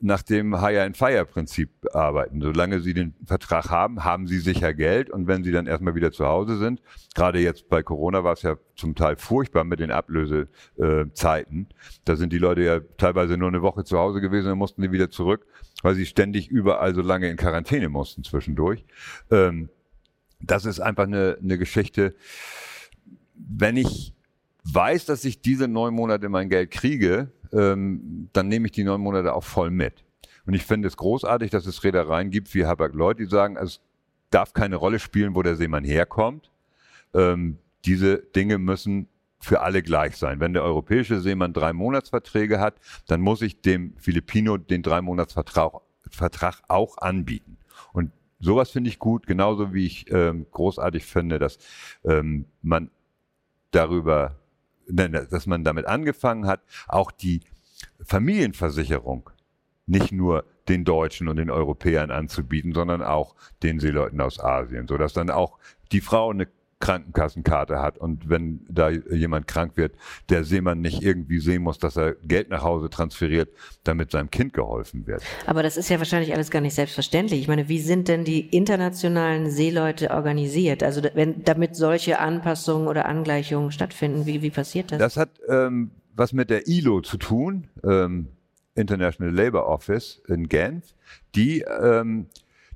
[0.00, 2.40] nach dem Hire-and-Fire-Prinzip arbeiten.
[2.42, 6.10] Solange sie den Vertrag haben, haben sie sicher Geld und wenn sie dann erstmal wieder
[6.10, 6.82] zu Hause sind,
[7.14, 11.68] gerade jetzt bei Corona war es ja zum Teil furchtbar mit den Ablösezeiten.
[12.04, 14.90] Da sind die Leute ja teilweise nur eine Woche zu Hause gewesen, dann mussten sie
[14.90, 15.46] wieder zurück,
[15.82, 18.84] weil sie ständig überall so lange in Quarantäne mussten zwischendurch.
[19.30, 19.68] Ähm,
[20.46, 22.14] das ist einfach eine, eine Geschichte.
[23.34, 24.14] Wenn ich
[24.64, 29.00] weiß, dass ich diese neun Monate mein Geld kriege, ähm, dann nehme ich die neun
[29.00, 30.04] Monate auch voll mit.
[30.46, 33.80] Und ich finde es großartig, dass es Reedereien gibt wie Hapag-Lloyd, die sagen, es
[34.30, 36.50] darf keine Rolle spielen, wo der Seemann herkommt.
[37.14, 39.08] Ähm, diese Dinge müssen
[39.40, 40.40] für alle gleich sein.
[40.40, 42.76] Wenn der europäische Seemann drei Monatsverträge hat,
[43.06, 47.58] dann muss ich dem Filipino den drei Monatsvertrag Vertrag auch anbieten.
[47.92, 48.12] Und
[48.44, 51.58] sowas finde ich gut, genauso wie ich ähm, großartig finde, dass
[52.04, 52.90] ähm, man
[53.70, 54.36] darüber,
[54.86, 57.40] nein, dass man damit angefangen hat, auch die
[58.02, 59.30] Familienversicherung
[59.86, 65.12] nicht nur den Deutschen und den Europäern anzubieten, sondern auch den Seeleuten aus Asien, sodass
[65.12, 65.58] dann auch
[65.92, 66.48] die Frau eine
[66.84, 69.94] Krankenkassenkarte hat und wenn da jemand krank wird,
[70.28, 73.48] der Seemann nicht irgendwie sehen muss, dass er Geld nach Hause transferiert,
[73.84, 75.22] damit seinem Kind geholfen wird.
[75.46, 77.40] Aber das ist ja wahrscheinlich alles gar nicht selbstverständlich.
[77.40, 80.82] Ich meine, wie sind denn die internationalen Seeleute organisiert?
[80.82, 84.98] Also wenn, damit solche Anpassungen oder Angleichungen stattfinden, wie, wie passiert das?
[84.98, 88.28] Das hat ähm, was mit der ILO zu tun, ähm,
[88.74, 90.94] International Labour Office in Genf.
[91.34, 92.26] Die, ähm,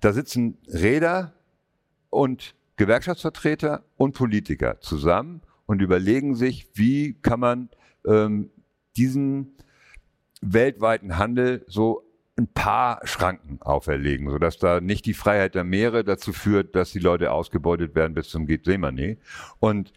[0.01, 1.35] da sitzen Räder
[2.09, 7.69] und Gewerkschaftsvertreter und Politiker zusammen und überlegen sich, wie kann man
[8.07, 8.51] ähm,
[8.97, 9.57] diesen
[10.41, 12.05] weltweiten Handel so
[12.37, 17.01] ein paar Schranken auferlegen, sodass da nicht die Freiheit der Meere dazu führt, dass die
[17.01, 19.19] Leute ausgebeutet werden bis zum geht Seemane.
[19.59, 19.93] Und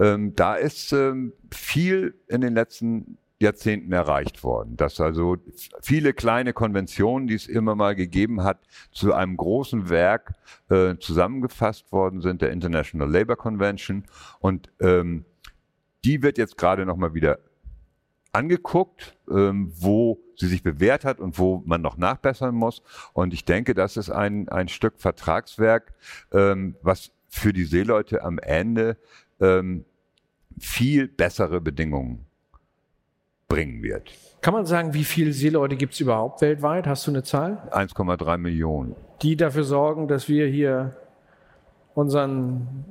[0.00, 5.36] ähm, da ist ähm, viel in den letzten Jahrzehnten erreicht worden, dass also
[5.82, 8.60] viele kleine Konventionen, die es immer mal gegeben hat,
[8.92, 10.34] zu einem großen Werk
[10.70, 14.04] äh, zusammengefasst worden sind, der International Labour Convention.
[14.38, 15.24] Und ähm,
[16.04, 17.38] die wird jetzt gerade nochmal wieder
[18.32, 22.82] angeguckt, ähm, wo sie sich bewährt hat und wo man noch nachbessern muss.
[23.12, 25.94] Und ich denke, das ist ein, ein Stück Vertragswerk,
[26.32, 28.96] ähm, was für die Seeleute am Ende
[29.40, 29.84] ähm,
[30.58, 32.26] viel bessere Bedingungen
[33.54, 34.10] bringen wird.
[34.40, 36.88] Kann man sagen, wie viele Seeleute gibt es überhaupt weltweit?
[36.88, 37.68] Hast du eine Zahl?
[37.70, 38.96] 1,3 Millionen.
[39.22, 40.96] Die dafür sorgen, dass wir hier
[41.94, 42.84] unseren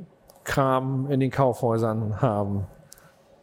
[0.45, 2.65] Kram in den Kaufhäusern haben,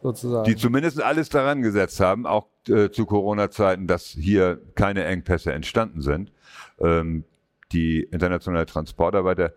[0.01, 0.45] sozusagen.
[0.45, 6.01] Die zumindest alles daran gesetzt haben, auch äh, zu Corona-Zeiten, dass hier keine Engpässe entstanden
[6.01, 6.31] sind.
[6.79, 7.23] Ähm,
[7.71, 9.53] die internationale Transportarbeiter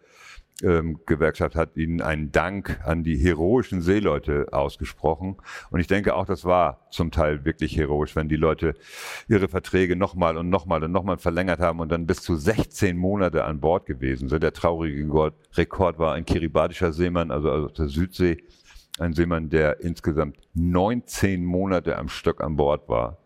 [0.62, 5.36] ähm, Gewerkschaft hat ihnen einen Dank an die heroischen Seeleute ausgesprochen.
[5.70, 8.74] Und ich denke auch, das war zum Teil wirklich heroisch, wenn die Leute
[9.28, 13.44] ihre Verträge nochmal und nochmal und nochmal verlängert haben und dann bis zu 16 Monate
[13.44, 14.42] an Bord gewesen sind.
[14.42, 18.38] Der traurige Rekord- war ein kiribatischer Seemann, also aus der Südsee,
[18.98, 23.18] ein Seemann, der insgesamt 19 Monate am Stück an Bord war.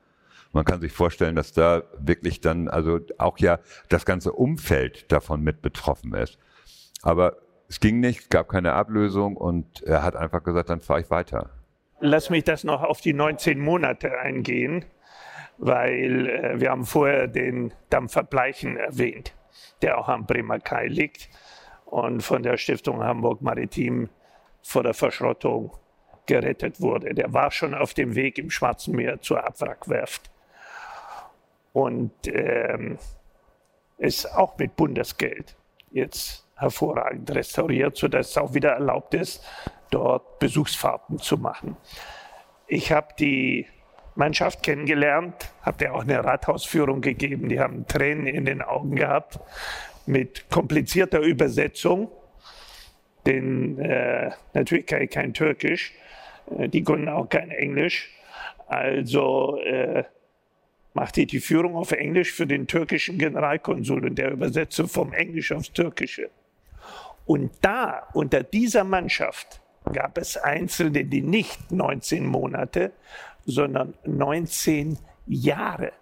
[0.53, 3.61] Man kann sich vorstellen, dass da wirklich dann, also auch ja
[3.91, 6.39] das ganze Umfeld davon mit betroffen ist.
[7.03, 7.37] Aber
[7.69, 11.11] es ging nicht, es gab keine Ablösung und er hat einfach gesagt, dann fahre ich
[11.11, 11.51] weiter.
[12.01, 14.85] Lass mich das noch auf die 19 Monate eingehen,
[15.59, 19.35] weil äh, wir haben vorher den Dampfer Bleichen erwähnt,
[19.83, 21.29] der auch am Bremer Kai liegt
[21.85, 24.09] und von der Stiftung Hamburg Maritim
[24.63, 25.73] vor der Verschrottung
[26.27, 27.15] gerettet wurde.
[27.15, 30.31] Der war schon auf dem Weg im Schwarzen Meer zur Abwrackwerft
[31.73, 32.99] und ähm,
[33.99, 35.57] ist auch mit Bundesgeld
[35.91, 39.45] jetzt hervorragend restauriert, sodass es auch wieder erlaubt ist,
[39.91, 41.77] dort Besuchsfahrten zu machen.
[42.67, 43.67] Ich habe die
[44.15, 47.49] Mannschaft kennengelernt, habe dir auch eine Rathausführung gegeben.
[47.49, 49.39] Die haben Tränen in den Augen gehabt
[50.07, 52.11] mit komplizierter Übersetzung.
[53.27, 55.93] Denn äh, natürlich kann ich kein Türkisch,
[56.59, 58.11] äh, die konnten auch kein Englisch.
[58.67, 60.05] Also äh,
[60.95, 65.53] machte ich die Führung auf Englisch für den türkischen Generalkonsul und der übersetzte vom Englisch
[65.53, 66.31] aufs Türkische.
[67.29, 69.61] Und da, unter dieser Mannschaft,
[69.93, 72.91] gab es Einzelne, die nicht 19 Monate,
[73.45, 75.93] sondern 19 Jahre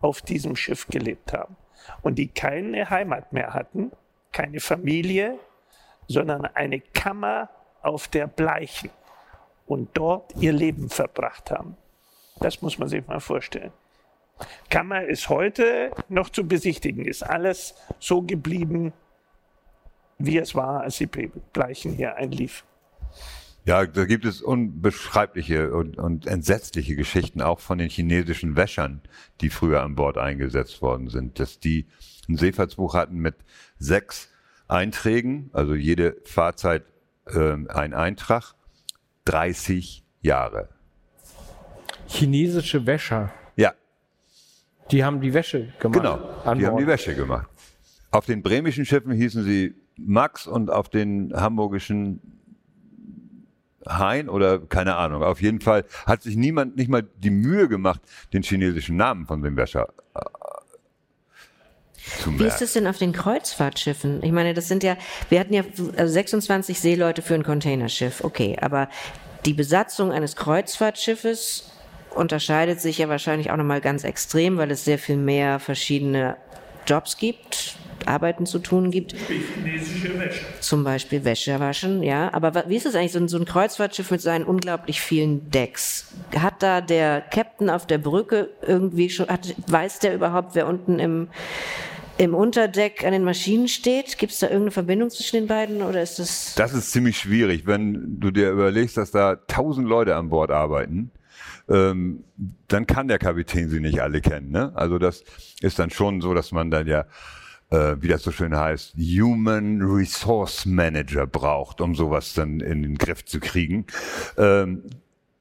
[0.00, 1.54] auf diesem Schiff gelebt haben
[2.02, 3.92] und die keine Heimat mehr hatten,
[4.32, 5.38] keine Familie,
[6.08, 7.50] sondern eine Kammer
[7.80, 8.90] auf der Bleichen
[9.66, 11.76] und dort ihr Leben verbracht haben.
[12.40, 13.72] Das muss man sich mal vorstellen.
[14.70, 18.92] Kammer ist heute noch zu besichtigen, ist alles so geblieben,
[20.18, 22.64] wie es war, als die Bleichen hier einlief.
[23.66, 29.00] Ja, da gibt es unbeschreibliche und, und entsetzliche Geschichten auch von den chinesischen Wäschern,
[29.40, 31.86] die früher an Bord eingesetzt worden sind, dass die
[32.28, 33.36] ein Seefahrtsbuch hatten mit
[33.78, 34.30] sechs
[34.68, 36.84] Einträgen, also jede Fahrzeit
[37.26, 38.54] äh, ein Eintrag,
[39.24, 40.68] 30 Jahre.
[42.06, 43.32] Chinesische Wäscher.
[43.56, 43.72] Ja.
[44.90, 46.02] Die haben die Wäsche gemacht.
[46.02, 47.48] Genau, die haben die Wäsche gemacht.
[48.10, 52.20] Auf den bremischen Schiffen hießen sie Max und auf den hamburgischen
[53.86, 55.22] Hein oder keine Ahnung.
[55.22, 58.00] Auf jeden Fall hat sich niemand nicht mal die Mühe gemacht,
[58.32, 60.20] den chinesischen Namen von dem Wäscher äh,
[62.20, 62.44] zu merken.
[62.44, 64.22] Wie ist es denn auf den Kreuzfahrtschiffen?
[64.22, 64.96] Ich meine, das sind ja,
[65.28, 68.88] wir hatten ja 26 Seeleute für ein Containerschiff, okay, aber
[69.44, 71.70] die Besatzung eines Kreuzfahrtschiffes
[72.14, 76.36] unterscheidet sich ja wahrscheinlich auch nochmal ganz extrem, weil es sehr viel mehr verschiedene
[76.86, 77.76] Jobs gibt,
[78.06, 79.14] Arbeiten zu tun gibt.
[79.14, 80.40] Chinesische Wäsche.
[80.60, 82.32] Zum Beispiel Wäsche waschen, ja.
[82.32, 86.12] Aber wie ist es eigentlich, so ein, so ein Kreuzfahrtschiff mit seinen unglaublich vielen Decks?
[86.38, 90.98] Hat da der Captain auf der Brücke irgendwie schon, hat, weiß der überhaupt, wer unten
[90.98, 91.28] im,
[92.18, 94.18] im Unterdeck an den Maschinen steht?
[94.18, 96.54] Gibt es da irgendeine Verbindung zwischen den beiden oder ist das?
[96.56, 101.10] Das ist ziemlich schwierig, wenn du dir überlegst, dass da tausend Leute an Bord arbeiten.
[101.68, 102.24] Ähm,
[102.68, 104.50] dann kann der Kapitän sie nicht alle kennen.
[104.50, 104.72] Ne?
[104.74, 105.24] Also das
[105.60, 107.06] ist dann schon so, dass man dann ja
[107.70, 112.96] äh, wie das so schön heißt, Human Resource Manager braucht, um sowas dann in den
[112.96, 113.86] Griff zu kriegen.
[114.36, 114.82] Ähm,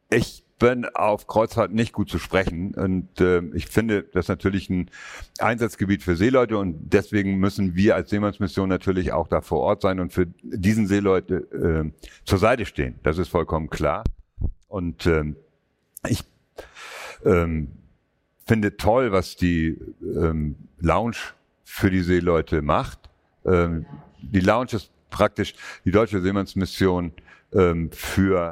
[0.10, 4.90] ich bin auf Kreuzfahrt nicht gut zu sprechen und äh, ich finde das natürlich ein
[5.40, 10.00] Einsatzgebiet für Seeleute und deswegen müssen wir als Seemannsmission natürlich auch da vor Ort sein
[10.00, 13.00] und für diesen Seeleute äh, zur Seite stehen.
[13.04, 14.04] Das ist vollkommen klar.
[14.68, 15.36] Und ähm,
[16.08, 16.24] ich
[17.26, 17.70] ähm,
[18.46, 21.18] finde toll, was die ähm, Lounge
[21.64, 23.00] für die Seeleute macht.
[23.46, 23.86] Ähm,
[24.22, 27.14] die Lounge ist praktisch die deutsche Seemannsmission
[27.54, 28.52] ähm, für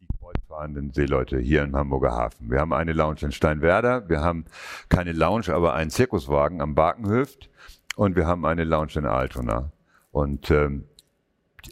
[0.00, 2.50] die kreuzfahrenden Seeleute hier im Hamburger Hafen.
[2.50, 4.44] Wir haben eine Lounge in Steinwerder, wir haben
[4.88, 7.48] keine Lounge, aber einen Zirkuswagen am Barkenhöft
[7.96, 9.72] und wir haben eine Lounge in Altona.
[10.12, 10.84] Und ähm,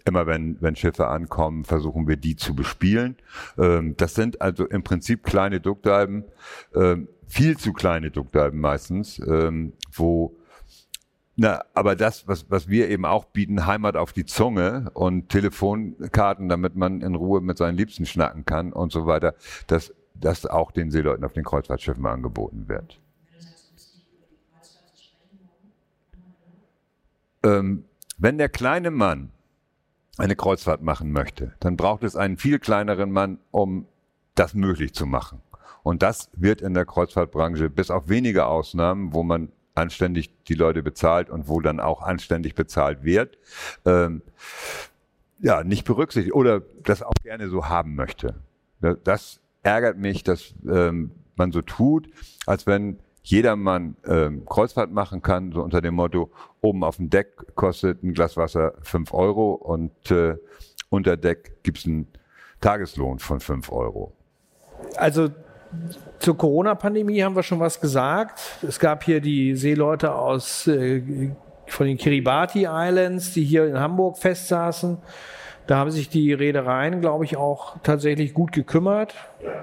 [0.05, 3.17] immer wenn, wenn Schiffe ankommen, versuchen wir die zu bespielen.
[3.57, 6.25] Ähm, das sind also im Prinzip kleine Duckdalben,
[6.75, 10.39] ähm, viel zu kleine Duckdalben meistens, ähm, wo
[11.41, 16.49] na, aber das, was, was wir eben auch bieten, Heimat auf die Zunge und Telefonkarten,
[16.49, 19.37] damit man in Ruhe mit seinen Liebsten schnacken kann und so weiter,
[19.69, 23.01] dass das auch den Seeleuten auf den Kreuzfahrtschiffen angeboten wird.
[27.45, 27.85] Ähm,
[28.17, 29.31] wenn der kleine Mann
[30.19, 33.87] eine Kreuzfahrt machen möchte, dann braucht es einen viel kleineren Mann, um
[34.35, 35.41] das möglich zu machen.
[35.83, 40.83] Und das wird in der Kreuzfahrtbranche bis auf wenige Ausnahmen, wo man anständig die Leute
[40.83, 43.39] bezahlt und wo dann auch anständig bezahlt wird,
[43.85, 44.23] ähm,
[45.41, 48.35] ja, nicht berücksichtigt oder das auch gerne so haben möchte.
[49.05, 52.11] Das ärgert mich, dass ähm, man so tut,
[52.45, 52.99] als wenn
[53.29, 56.31] jedermann ähm, Kreuzfahrt machen kann, so unter dem Motto,
[56.63, 60.37] oben auf dem Deck kostet ein Glas Wasser fünf Euro und äh,
[60.89, 62.09] unter Deck gibt's einen
[62.61, 64.13] Tageslohn von fünf Euro.
[64.97, 65.29] Also
[66.19, 68.41] zur Corona-Pandemie haben wir schon was gesagt.
[68.67, 71.31] Es gab hier die Seeleute aus äh,
[71.67, 74.97] von den Kiribati Islands, die hier in Hamburg festsaßen.
[75.69, 79.15] Da haben sich die Reedereien, glaube ich, auch tatsächlich gut gekümmert.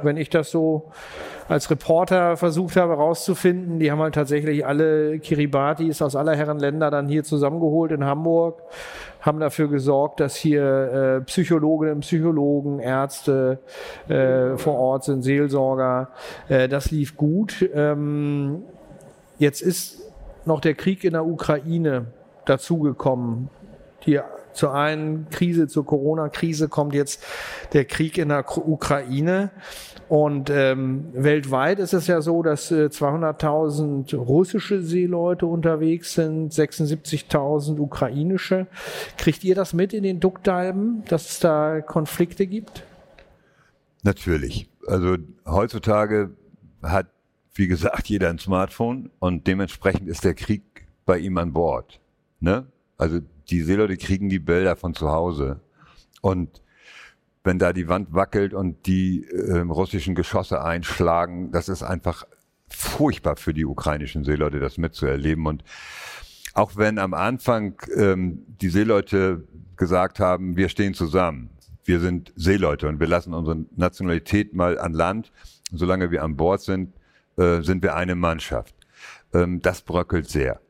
[0.03, 0.91] Wenn ich das so
[1.49, 6.91] als Reporter versucht habe herauszufinden, die haben halt tatsächlich alle Kiribatis aus aller Herren Länder
[6.91, 8.61] dann hier zusammengeholt in Hamburg,
[9.19, 13.57] haben dafür gesorgt, dass hier äh, Psychologinnen, Psychologen, Ärzte
[14.07, 16.09] äh, vor Ort sind, Seelsorger.
[16.47, 17.67] Äh, das lief gut.
[17.73, 18.61] Ähm,
[19.39, 20.13] jetzt ist
[20.45, 22.05] noch der Krieg in der Ukraine
[22.45, 23.49] dazugekommen.
[24.05, 24.19] Die
[24.55, 27.23] zur einen Krise, zur Corona-Krise kommt jetzt
[27.73, 29.51] der Krieg in der Ukraine.
[30.07, 37.79] Und ähm, weltweit ist es ja so, dass äh, 200.000 russische Seeleute unterwegs sind, 76.000
[37.79, 38.67] ukrainische.
[39.17, 42.83] Kriegt ihr das mit in den Duckdalben, dass es da Konflikte gibt?
[44.03, 44.69] Natürlich.
[44.87, 46.35] Also heutzutage
[46.83, 47.07] hat,
[47.55, 51.99] wie gesagt, jeder ein Smartphone und dementsprechend ist der Krieg bei ihm an Bord.
[52.39, 52.67] Ne?
[52.97, 55.61] Also die Seeleute kriegen die Bilder von zu Hause.
[56.21, 56.61] Und
[57.43, 62.25] wenn da die Wand wackelt und die äh, russischen Geschosse einschlagen, das ist einfach
[62.67, 65.45] furchtbar für die ukrainischen Seeleute, das mitzuerleben.
[65.45, 65.63] Und
[66.53, 71.49] auch wenn am Anfang ähm, die Seeleute gesagt haben, wir stehen zusammen,
[71.83, 75.31] wir sind Seeleute und wir lassen unsere Nationalität mal an Land,
[75.71, 76.93] solange wir an Bord sind,
[77.37, 78.73] äh, sind wir eine Mannschaft.
[79.33, 80.61] Ähm, das bröckelt sehr.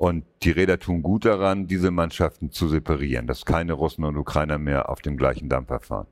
[0.00, 4.56] Und die Räder tun gut daran, diese Mannschaften zu separieren, dass keine Russen und Ukrainer
[4.56, 6.06] mehr auf dem gleichen Dampfer fahren.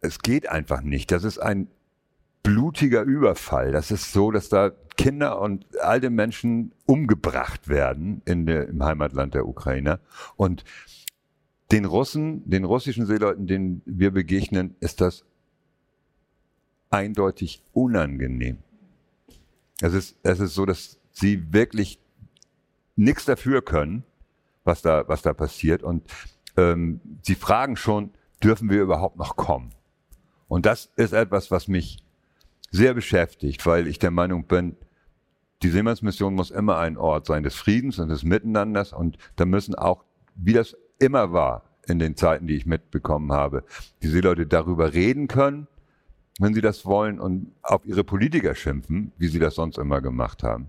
[0.00, 1.10] Es geht einfach nicht.
[1.10, 1.68] Das ist ein
[2.42, 3.70] blutiger Überfall.
[3.70, 9.34] Das ist so, dass da Kinder und alte Menschen umgebracht werden in der, im Heimatland
[9.34, 10.00] der Ukrainer.
[10.36, 10.64] Und
[11.70, 15.26] den Russen, den russischen Seeleuten, denen wir begegnen, ist das
[16.88, 18.56] eindeutig unangenehm.
[19.82, 21.98] Es ist, es ist so, dass sie wirklich
[22.96, 24.04] nichts dafür können,
[24.64, 25.82] was da, was da passiert.
[25.82, 26.04] Und
[26.56, 28.10] ähm, sie fragen schon,
[28.42, 29.72] dürfen wir überhaupt noch kommen?
[30.48, 31.98] Und das ist etwas, was mich
[32.70, 34.76] sehr beschäftigt, weil ich der Meinung bin,
[35.62, 39.74] die Seemannsmission muss immer ein Ort sein des Friedens und des Miteinanders und da müssen
[39.74, 43.64] auch, wie das immer war in den Zeiten, die ich mitbekommen habe,
[44.02, 45.68] die Seeleute darüber reden können,
[46.38, 50.42] wenn sie das wollen und auf ihre Politiker schimpfen, wie sie das sonst immer gemacht
[50.42, 50.68] haben.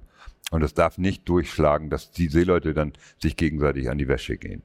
[0.52, 4.62] Und es darf nicht durchschlagen, dass die Seeleute dann sich gegenseitig an die Wäsche gehen.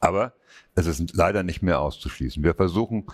[0.00, 0.32] Aber
[0.74, 2.42] es ist leider nicht mehr auszuschließen.
[2.42, 3.06] Wir versuchen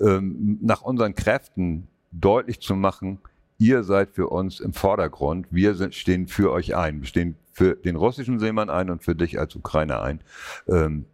[0.00, 3.20] ähm, nach unseren Kräften deutlich zu machen,
[3.58, 7.96] ihr seid für uns im Vordergrund, wir stehen für euch ein, wir stehen für den
[7.96, 10.20] russischen Seemann ein und für dich als Ukrainer ein.
[10.66, 11.04] Ähm,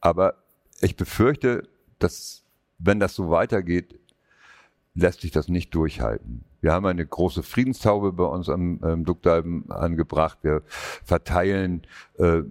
[0.00, 0.34] aber
[0.80, 1.66] ich befürchte,
[1.98, 2.44] dass
[2.78, 3.98] wenn das so weitergeht,
[5.00, 6.44] lässt sich das nicht durchhalten.
[6.60, 10.38] Wir haben eine große Friedenstaube bei uns am ähm, Duckdalben angebracht.
[10.42, 10.62] Wir
[11.04, 11.82] verteilen
[12.18, 12.42] äh,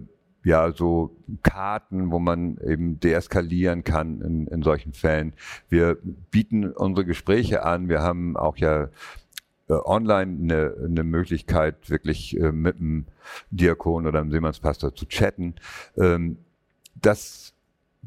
[0.44, 5.34] ja so Karten, wo man eben deeskalieren kann in, in solchen Fällen.
[5.68, 5.98] Wir
[6.30, 7.88] bieten unsere Gespräche an.
[7.88, 8.88] Wir haben auch ja
[9.68, 13.06] äh, online eine, eine Möglichkeit, wirklich äh, mit einem
[13.50, 15.56] Diakon oder einem Seemannspastor zu chatten.
[15.98, 16.38] Ähm,
[16.94, 17.52] das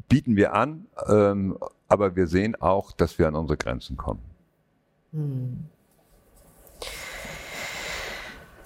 [0.08, 4.31] bieten wir an, ähm, aber wir sehen auch, dass wir an unsere Grenzen kommen.
[5.12, 5.66] Hm.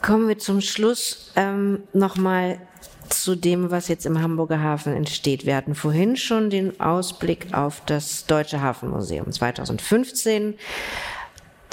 [0.03, 2.61] Kommen wir zum Schluss ähm, nochmal
[3.09, 5.47] zu dem, was jetzt im Hamburger Hafen entsteht.
[5.47, 10.55] Wir hatten vorhin schon den Ausblick auf das Deutsche Hafenmuseum 2015.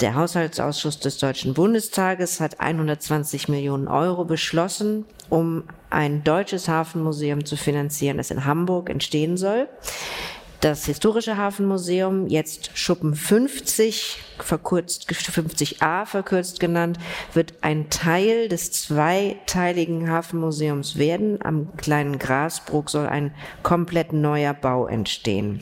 [0.00, 7.56] Der Haushaltsausschuss des Deutschen Bundestages hat 120 Millionen Euro beschlossen, um ein deutsches Hafenmuseum zu
[7.56, 9.68] finanzieren, das in Hamburg entstehen soll.
[10.64, 16.98] Das Historische Hafenmuseum, jetzt Schuppen 50, verkürzt, 50a verkürzt genannt,
[17.34, 21.38] wird ein Teil des zweiteiligen Hafenmuseums werden.
[21.44, 25.60] Am kleinen Grasbruch soll ein komplett neuer Bau entstehen.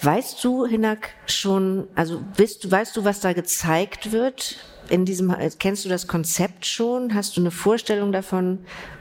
[0.00, 4.56] Weißt du, Hinak, schon, also weißt du, weißt du, was da gezeigt wird?
[4.88, 7.14] In diesem, kennst du das Konzept schon?
[7.14, 8.60] Hast du eine Vorstellung davon,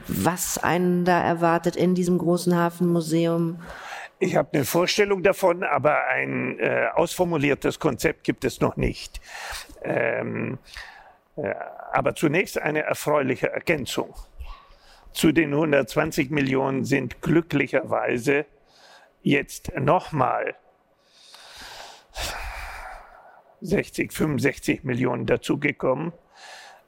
[0.10, 3.60] was einen da erwartet in diesem großen Hafenmuseum?
[4.24, 9.20] Ich habe eine Vorstellung davon, aber ein äh, ausformuliertes Konzept gibt es noch nicht.
[9.84, 10.60] Ähm,
[11.36, 11.54] äh,
[11.92, 14.16] aber zunächst eine erfreuliche Ergänzung.
[15.12, 18.46] Zu den 120 Millionen sind glücklicherweise
[19.24, 20.56] jetzt nochmal
[23.60, 26.14] 60, 65 Millionen dazugekommen,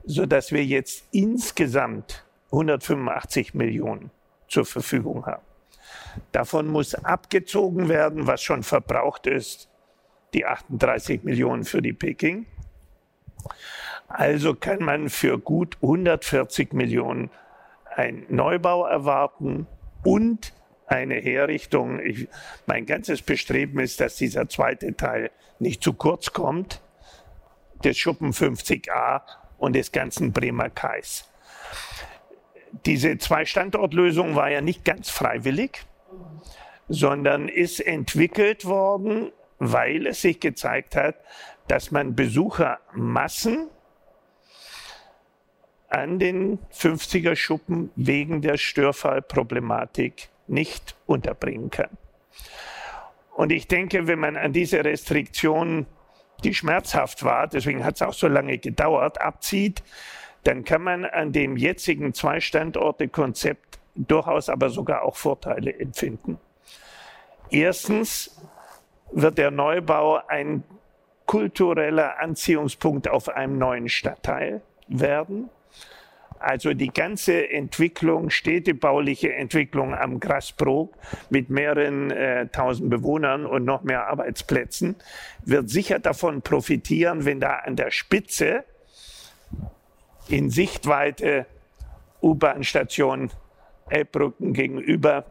[0.06, 4.10] sodass wir jetzt insgesamt 185 Millionen
[4.48, 5.44] zur Verfügung haben.
[6.32, 9.70] Davon muss abgezogen werden, was schon verbraucht ist,
[10.34, 12.46] die 38 Millionen für die Peking.
[14.08, 17.32] Also kann man für gut 140 Millionen
[17.96, 19.68] einen Neubau erwarten
[20.04, 20.54] und
[20.88, 22.00] eine Herrichtung.
[22.00, 22.28] Ich,
[22.66, 26.82] mein ganzes Bestreben ist, dass dieser zweite Teil nicht zu kurz kommt,
[27.84, 29.22] des Schuppen 50a
[29.58, 31.30] und des ganzen Bremer Kais.
[32.86, 35.86] Diese Zwei-Standort-Lösung war ja nicht ganz freiwillig
[36.88, 41.16] sondern ist entwickelt worden, weil es sich gezeigt hat,
[41.68, 43.70] dass man Besuchermassen
[45.90, 51.90] an den 50er Schuppen wegen der Störfallproblematik nicht unterbringen kann.
[53.34, 55.88] Und ich denke, wenn man an diese Restriktion,
[56.44, 59.84] die schmerzhaft war, deswegen hat es auch so lange gedauert, abzieht,
[60.44, 66.38] dann kann man an dem jetzigen Zwei-Standorte-Konzept durchaus aber sogar auch Vorteile empfinden.
[67.50, 68.40] Erstens
[69.12, 70.64] wird der Neubau ein
[71.26, 75.50] kultureller Anziehungspunkt auf einem neuen Stadtteil werden.
[76.38, 80.94] Also die ganze Entwicklung, städtebauliche Entwicklung am Grasbrook
[81.30, 84.96] mit mehreren äh, tausend Bewohnern und noch mehr Arbeitsplätzen
[85.44, 88.64] wird sicher davon profitieren, wenn da an der Spitze
[90.28, 91.46] in Sichtweite
[92.22, 93.32] U-Bahn-Station
[93.90, 95.26] Elbbrücken gegenüber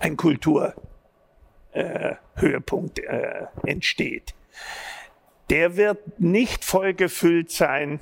[0.00, 4.34] ein Kulturhöhepunkt äh, äh, entsteht.
[5.50, 8.00] Der wird nicht vollgefüllt sein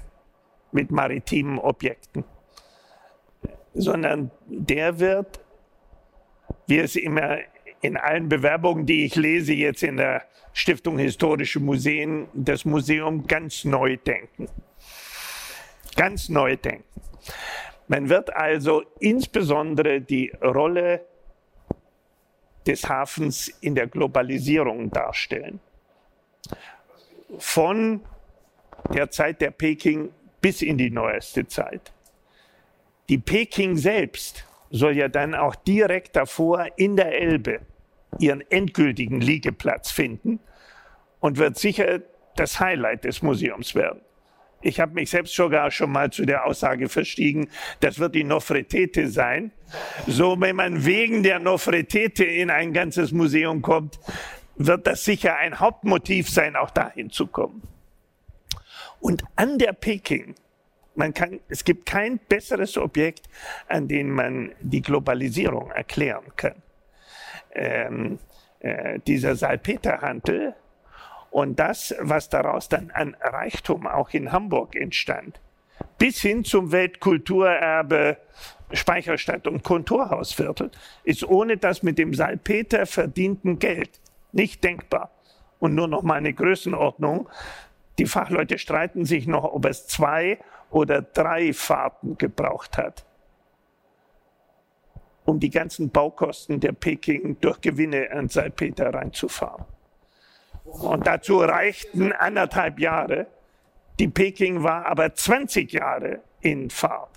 [0.72, 2.24] mit maritimen Objekten,
[3.74, 5.40] sondern der wird,
[6.66, 7.38] wie es immer
[7.80, 10.22] in allen Bewerbungen, die ich lese, jetzt in der
[10.54, 14.48] Stiftung Historische Museen, das Museum ganz neu denken.
[15.96, 16.84] Ganz neu denken.
[17.88, 21.04] Man wird also insbesondere die Rolle
[22.66, 25.60] des Hafens in der Globalisierung darstellen.
[27.38, 28.00] Von
[28.92, 30.10] der Zeit der Peking
[30.40, 31.92] bis in die neueste Zeit.
[33.08, 37.60] Die Peking selbst soll ja dann auch direkt davor in der Elbe
[38.18, 40.40] ihren endgültigen Liegeplatz finden
[41.20, 42.00] und wird sicher
[42.36, 44.00] das Highlight des Museums werden.
[44.62, 47.48] Ich habe mich selbst sogar schon mal zu der Aussage verstiegen,
[47.80, 49.52] das wird die Nofretete sein.
[50.06, 53.98] So, wenn man wegen der Nofretete in ein ganzes Museum kommt,
[54.56, 57.62] wird das sicher ein Hauptmotiv sein, auch dahin zu kommen.
[59.00, 60.34] Und an der Peking,
[60.94, 63.28] man kann, es gibt kein besseres Objekt,
[63.68, 66.62] an dem man die Globalisierung erklären kann.
[67.52, 68.18] Ähm,
[68.60, 70.54] äh, dieser Salpeterhantel
[71.34, 75.40] und das, was daraus dann an Reichtum auch in Hamburg entstand,
[75.98, 78.18] bis hin zum Weltkulturerbe
[78.70, 80.70] Speicherstadt und Kontorhausviertel,
[81.02, 83.98] ist ohne das mit dem Salpeter verdienten Geld
[84.30, 85.10] nicht denkbar.
[85.58, 87.28] Und nur noch mal eine Größenordnung.
[87.98, 90.38] Die Fachleute streiten sich noch, ob es zwei
[90.70, 93.04] oder drei Fahrten gebraucht hat,
[95.24, 99.64] um die ganzen Baukosten der Peking durch Gewinne an Salpeter reinzufahren.
[100.64, 103.26] Und dazu reichten anderthalb Jahre.
[103.98, 107.14] Die Peking war aber 20 Jahre in Fahrt.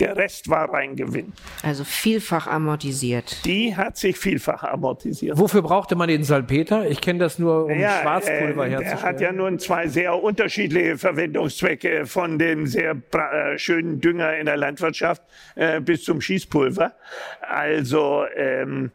[0.00, 1.32] Der Rest war rein Gewinn.
[1.64, 3.44] Also vielfach amortisiert.
[3.44, 5.36] Die hat sich vielfach amortisiert.
[5.36, 6.88] Wofür brauchte man den Salpeter?
[6.88, 8.98] Ich kenne das nur, um ja, Schwarzpulver äh, herzustellen.
[8.98, 14.46] Er hat ja nun zwei sehr unterschiedliche Verwendungszwecke, von dem sehr äh, schönen Dünger in
[14.46, 15.22] der Landwirtschaft
[15.56, 16.94] äh, bis zum Schießpulver.
[17.40, 18.92] Also ähm,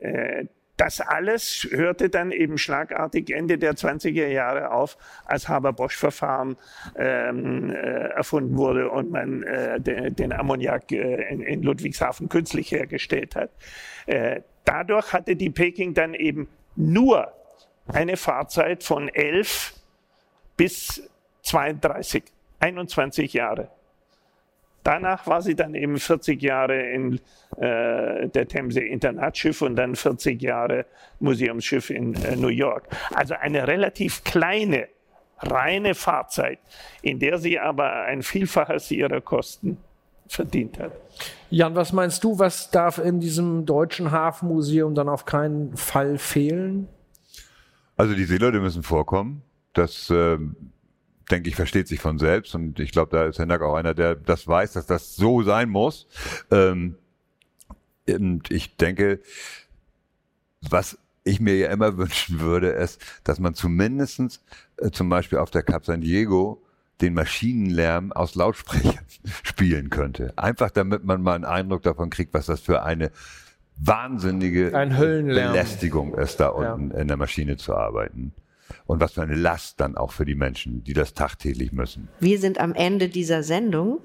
[0.00, 0.46] äh,
[0.80, 6.56] das alles hörte dann eben schlagartig Ende der 20er Jahre auf, als Haber-Bosch-Verfahren
[6.96, 12.72] ähm, äh, erfunden wurde und man äh, de, den Ammoniak äh, in, in, Ludwigshafen künstlich
[12.72, 13.50] hergestellt hat.
[14.06, 17.30] Äh, dadurch hatte die Peking dann eben nur
[17.86, 19.74] eine Fahrzeit von 11
[20.56, 21.10] bis
[21.42, 22.24] 32,
[22.58, 23.70] 21 Jahre.
[24.82, 27.20] Danach war sie dann eben 40 Jahre in
[27.58, 30.86] äh, der Themse Internatschiff und dann 40 Jahre
[31.18, 32.88] Museumsschiff in äh, New York.
[33.14, 34.88] Also eine relativ kleine,
[35.38, 36.58] reine Fahrzeit,
[37.02, 39.76] in der sie aber ein Vielfaches ihrer Kosten
[40.26, 40.92] verdient hat.
[41.50, 46.88] Jan, was meinst du, was darf in diesem deutschen Hafenmuseum dann auf keinen Fall fehlen?
[47.96, 49.42] Also die Seeleute müssen vorkommen.
[49.74, 50.38] Das äh,
[51.30, 52.54] denke ich, versteht sich von selbst.
[52.54, 55.68] Und ich glaube, da ist Hendak auch einer, der das weiß, dass das so sein
[55.68, 56.06] muss.
[56.50, 56.96] Ähm,
[58.08, 59.20] und ich denke,
[60.68, 64.42] was ich mir ja immer wünschen würde, ist, dass man zumindestens
[64.78, 66.62] äh, zum Beispiel auf der Cap San Diego
[67.00, 69.04] den Maschinenlärm aus Lautsprechern
[69.42, 70.34] spielen könnte.
[70.36, 73.10] Einfach damit man mal einen Eindruck davon kriegt, was das für eine
[73.76, 76.98] wahnsinnige Ein Belästigung ist, da unten ja.
[76.98, 78.34] in der Maschine zu arbeiten
[78.90, 82.08] und was für eine Last dann auch für die Menschen, die das tagtäglich müssen.
[82.18, 84.00] Wir sind am Ende dieser Sendung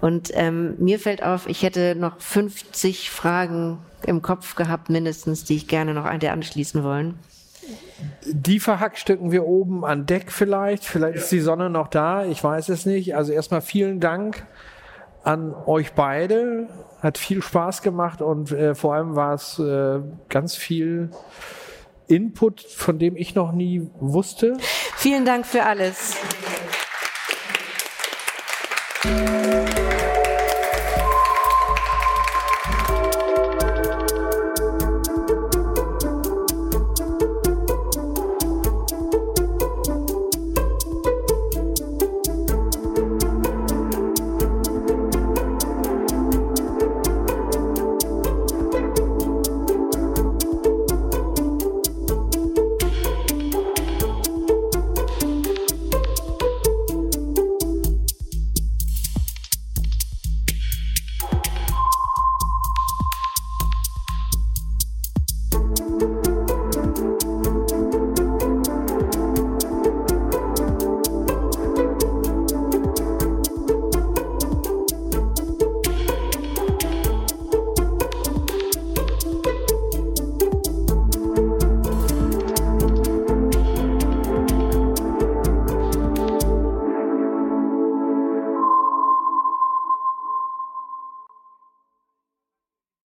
[0.00, 5.56] und ähm, mir fällt auf, ich hätte noch 50 Fragen im Kopf gehabt, mindestens, die
[5.56, 7.18] ich gerne noch an dir anschließen wollen.
[8.24, 10.86] Die verhackstücken wir oben an Deck vielleicht.
[10.86, 12.24] Vielleicht ist die Sonne noch da.
[12.24, 13.14] Ich weiß es nicht.
[13.14, 14.46] Also erstmal vielen Dank
[15.22, 16.66] an euch beide.
[17.02, 20.00] Hat viel Spaß gemacht und äh, vor allem war es äh,
[20.30, 21.10] ganz viel
[22.08, 24.56] Input, von dem ich noch nie wusste.
[24.96, 26.16] Vielen Dank für alles.